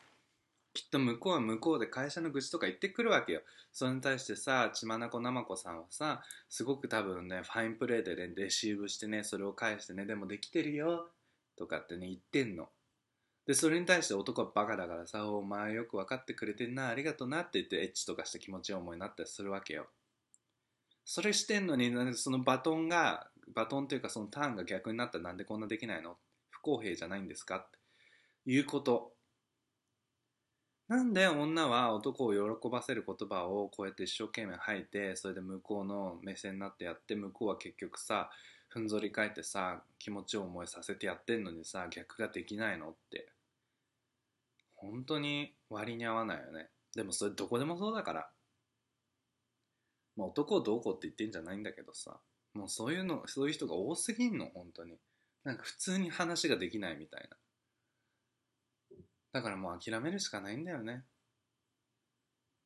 [0.75, 3.43] きっと向こうは向こうで会社の愚痴とか言ってくるわけよ。
[3.72, 11.09] それに対してさ、血眼なまこさんはさ、すごく多分ね、ファインプレーで、ね、レシーブしてね、それを返してね、でもできてるよ、
[11.57, 12.68] とかってね、言ってんの。
[13.47, 19.87] で、それに対して男はバカだからさ、お前よく分かってくれてんな、ありがとうなって言って、エッチとかして気持ちいい思いになったりするわけよ。
[21.05, 26.16] それしてんのに、そのバトンが、バトンというかそのターンが逆になったらなんでこんなできないの？
[26.49, 27.57] 不公平じゃないんですか？
[27.57, 27.79] って
[28.51, 29.13] いうこと。
[30.89, 38.30] なんで女は男を喜ばせる言葉をこうやって一生懸命吐いてそれで向こうの目線になってやって向こうは結局さ
[38.68, 43.28] ふんぞり返ってさ気持ちを思いさせてやってんのにさ逆ができないのって。
[44.85, 46.68] 本当に割に合わないよね。
[46.95, 48.30] でもそれどこでもそうだから。
[50.16, 52.18] まあ男をどうこうって言ってんじゃないんだけどさ。
[52.53, 54.99] もうそういうのそういう人が多すぎんの本当に。
[55.45, 57.37] なんか普通に話ができないみたいな。
[59.35, 61.03] だからもう諦めるしかないんだよね。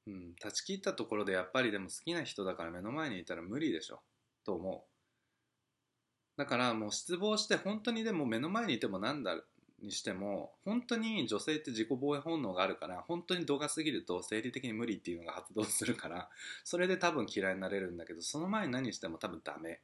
[0.07, 4.01] うん断ち切ったところでやっぱりでも好きな人だから目の前にいたら無理でしょ。
[4.45, 6.39] と思う。
[6.39, 9.35] だからもう失望して本当にでも目の前にいてもなんだ
[9.81, 16.29] にしても本当に女性って自己防衛本能があるから本当に度が過ぎると生理的に無理っていうのが発動するから
[16.65, 19.81] それで多分嫌いになれるんだけどその前に何しても多分ダメ。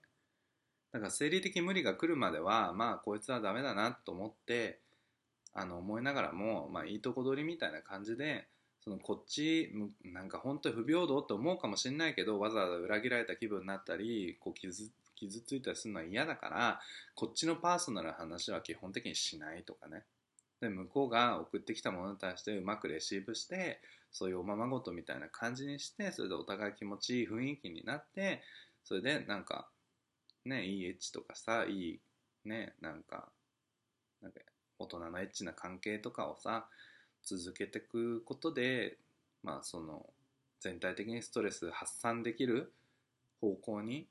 [0.93, 4.84] だから生理的無理が来るまではまあこいつはダメだなと思って
[5.55, 8.47] あの思いながらも、まあ、いいとこ取りみたいな感じで
[8.83, 9.73] そのこっち
[10.05, 16.81] なんか本当に不平等って思うかもしれないけどわざわざ裏切られた気分になったりこう傷傷ついたりするのは嫌だから
[17.15, 20.03] こっちのパーソナルな話は基本的にしないとかね。
[20.61, 23.81] で向こうが送ってきたものに対してうまくレシーブして
[24.13, 28.43] そういうおままごとみたいな感じにしてそれでお互い気持ちいい雰囲気になって
[28.85, 29.69] それでなんか
[30.45, 32.01] ねいいエッチとかさいい
[32.45, 33.29] ねなんか
[34.23, 34.41] なんか
[34.79, 36.67] 大人のエッチな関係とかをさ
[37.23, 38.99] 続けていくことで
[39.43, 40.07] まあその
[40.61, 42.73] 全体的にストレス発散できる
[43.41, 44.07] 方向に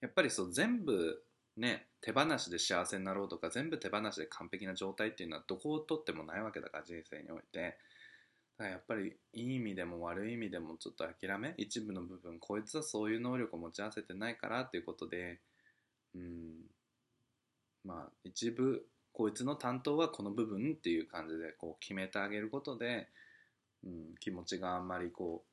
[0.00, 1.22] やっぱりそう全部
[1.56, 7.78] ね手放しで幸せになろうとか全部手放しで完璧な状態っていうのはどこをとってもないわけだから人生において。
[8.56, 15.40] だからやっぱりいい意味でも悪い意味でもちょっと諦め一部の部分こいつはそういう能力を持ち合わせてないからっていうことで
[16.14, 16.52] うん。
[17.84, 23.08] まあ一部こいつの担当はこの部分っていう感じでこう決めてあげることで、
[23.84, 25.44] うん、気持ちがあんまりこ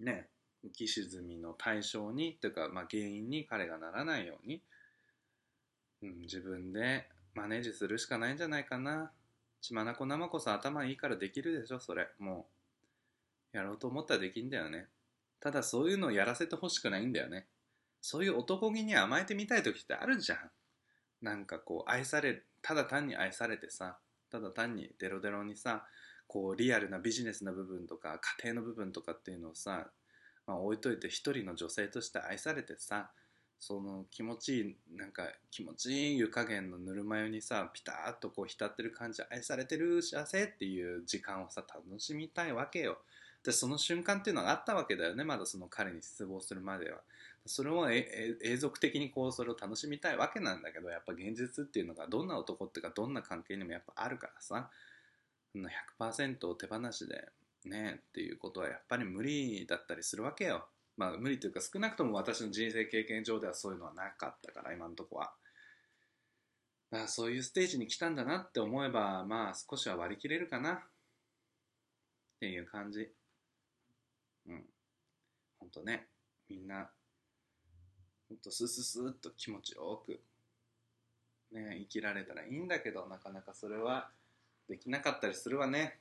[0.00, 0.26] うね
[0.66, 4.62] 浮き沈みの対象にというか、まあ、原因に彼がならないように、
[6.02, 9.12] うん、自分でマネージするしかないんじゃないかな。
[9.60, 12.08] 血眼生子さん頭いいからできるでしょそれ。
[12.18, 12.46] も
[13.52, 14.86] うやろうと思ったらできんだよね。
[15.40, 17.46] ただそういうのをやらせてほしくないんだよね。
[18.00, 20.38] そういう男気に甘えてみたい時ってあるじゃん。
[21.22, 23.98] なんかこう愛されただ単に愛されてさ
[24.30, 25.84] ただ単にデロデロにさ
[26.26, 29.88] こうリアルなビジネスな部分とか家庭の部分とかっていうのをさ
[30.50, 33.10] まあ、置いといて一人の女性として愛されてさ
[33.60, 42.98] その気持ちいいなんか気持ちいい湯加減のぬるま湯にさピタッとこう浸ってる感じ愛されてる幸せっていう時間をさ楽しみたいわけよ。
[43.44, 46.98] でその瞬間っていうのがあったわけだよねまだその彼に失望するまでは
[47.46, 54.68] それを永続的にこうそれを楽しみたいわけなんだけどやっぱ現実っていうのがどんな男っていうかどんな関係にもやっぱあるからさ
[56.00, 57.28] 100%を手放しで
[57.64, 60.66] ねっていうことはやっぱり無理だったりするわけよ。
[60.96, 65.32] まあ無理というか少なくとも私の人生経験上ではそういうのはなかったから今のとこは。
[66.90, 70.80] だからそういうステージに来たんだなって思えばまあ少しは割り切れるかなっ
[72.40, 73.10] ていう感じ。
[74.50, 74.64] うん。
[75.58, 76.06] ほんとね、
[76.48, 76.90] みんな、
[78.28, 80.20] ほんとスススッと気持ちよく
[81.52, 84.10] ね、生きられたらいいんだけどなかなかそれは
[84.68, 85.98] できなかったりするわね。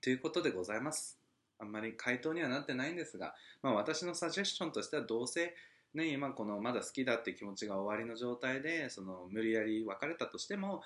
[0.00, 1.18] ということでございます。
[1.58, 5.54] あんまり回答にはなってないんですが、まあ、私のサジェスションとしてはどうせ、
[5.94, 10.82] ね、今このまだ好きだっていう気持ちが終わりの状態でその無理やり別れたとしても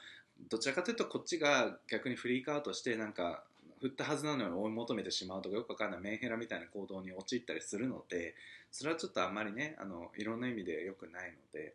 [0.49, 3.45] どちらかというとこっちが逆にフリークアウトしてなんか
[3.83, 6.01] 振ったはずなのに追い求めてしまうとかよくわかんない。
[6.01, 8.37] メンヘラみたいな行動に陥ったりするので
[8.71, 11.75] それはちょっとあんまりねあのいろんな意味で良くないので、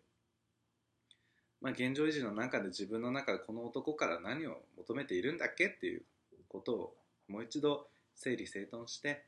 [1.61, 6.01] まあ、現状維持の中で自分の中でこの男から何を求めているんだっけっていう
[6.47, 6.95] ことを
[7.27, 9.25] もう一度整理整頓して、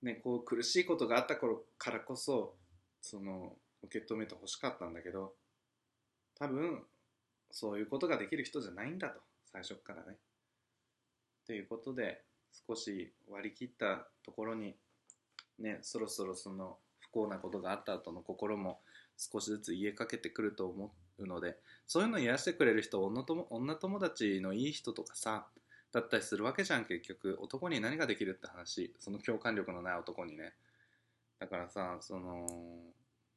[0.00, 2.54] ね、こう苦しいことがあった頃からこそ
[3.02, 3.52] その
[3.82, 5.32] 受け止めてほしかったんだけど
[6.38, 6.84] 多分
[7.50, 9.18] そういうことができる人じゃないんだと
[9.50, 10.16] 最初からね。
[11.46, 12.22] ということで
[12.68, 14.74] 少し割り切ったところに
[15.58, 18.80] ねそろそろその不幸なことがあった後の心も
[19.16, 21.56] 少しずつ癒えかけてくると思うので
[21.86, 25.46] そういうのを癒してくれる人女友女友達のいい人とかさ
[25.96, 27.38] だったりするわけじゃん結局。
[27.40, 28.94] 男に何ができるって話。
[28.98, 30.52] その共感力のない男にね。
[31.38, 32.46] だからさその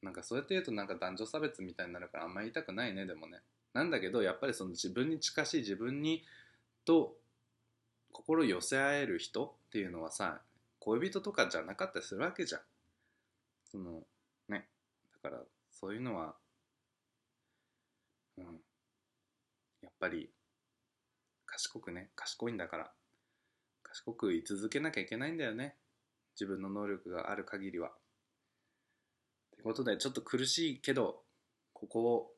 [0.02, 3.40] なんかそうやって言うとなんか男女差別みたいになるからあんまり言いたくないねでもね。
[3.73, 6.26] なんだけどやっぱりその自分に近しい自分に
[6.84, 7.15] と
[8.20, 10.41] 心寄せ合える人っていうのはさ
[10.80, 12.62] 恋人とかじゃなかったりするわけじゃん。
[13.72, 14.02] その
[14.50, 14.68] ね
[15.24, 15.41] だから
[15.72, 16.36] そういうのは
[18.38, 18.46] うん。
[19.82, 20.30] やっぱり
[21.46, 22.91] 賢くね賢いんだから
[23.84, 25.76] 賢く居続けなきゃいけないんだよね。
[26.36, 27.91] 自分の能力がある限りは。
[29.52, 31.24] ということでちょっと苦しいけど
[31.74, 32.32] ここを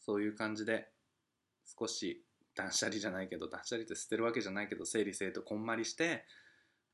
[0.00, 0.90] そういう感じで
[1.78, 2.22] 少し
[2.54, 6.24] 断捨離じゃないけど断捨離って捨てるわけじゃないけど整理整頓こんまりして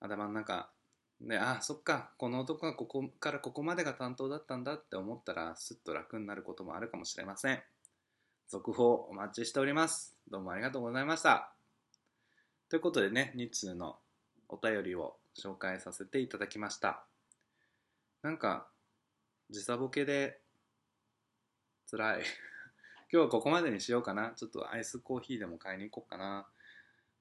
[0.00, 0.70] 頭の中
[1.20, 7.62] であそっかこの男がここからここまでが担当だったんだって思ったらすっと楽になることもあるかもしれません。
[8.48, 10.16] 続報お待ちしております。
[10.30, 11.52] どうもありがとうございました。
[12.68, 13.96] ということでね2通の
[14.48, 17.04] お便りを紹介させていただきました。
[18.22, 18.68] なんか
[19.50, 20.38] 時差ボケで
[21.90, 22.22] 辛い。
[23.10, 24.32] 今日はここまでにしようかな。
[24.36, 26.46] ちょっとアイスコーヒーでも買いに行こうかな。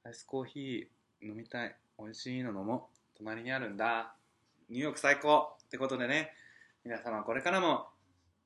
[0.03, 1.73] アイスコーヒー飲みたい。
[1.97, 2.97] 美味しいの飲もう。
[3.17, 4.13] 隣にあるんだ。
[4.69, 5.53] ニューヨーク最高。
[5.63, 6.33] ってことでね。
[6.83, 7.87] 皆様これからも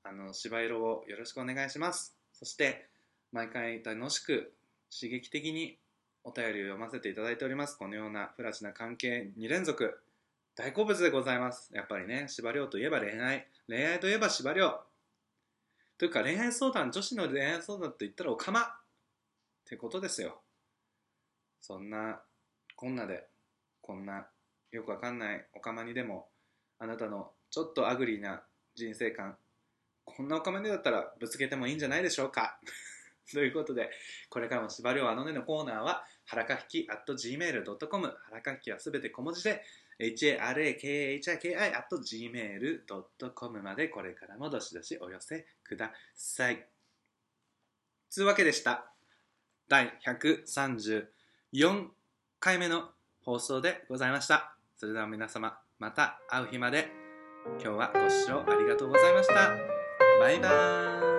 [0.04, 2.16] あの芝色をよろしくお願いします。
[2.32, 2.88] そして
[3.32, 4.54] 毎回楽しく
[4.96, 5.80] 刺激的に
[6.24, 7.76] お便りを読ませていただいております。
[7.76, 10.00] このようなフラチな関係2連続。
[10.56, 11.72] 大好物でございます。
[11.74, 13.48] やっぱりね芝涼といえば恋愛。
[13.68, 14.80] 恋愛といえば芝涼
[16.02, 18.64] というか恋愛相談女子の恋愛相談と言ったらおかまっ
[19.70, 20.42] てことですよ。
[21.62, 22.24] そんな
[22.76, 23.28] こんなで
[23.82, 24.26] こんな
[24.72, 26.28] よくわかんないおかまにでも
[26.80, 28.42] あなたのちょっと ugly な
[28.74, 29.36] 人生観
[30.04, 32.60] こんなおかまにだったらぶつけてもいいんじゃないでしょうか。
[33.32, 33.92] ということで
[34.32, 39.64] これからもしばりょうあのねのコーナーははらかひき at gmail.com はらかひきはすべて小文字で
[40.02, 46.66] harakahiki at gmail.com までこれからもどしどしお寄せください。
[48.10, 48.92] つうわけでした。
[49.70, 51.88] 第134
[52.40, 52.90] 回目の
[53.24, 54.56] 放送でございました。
[54.78, 56.90] それでは皆様また会う日まで。
[57.60, 59.52] 今日はご視聴ありがとうございました。
[60.20, 61.11] バイバーイ。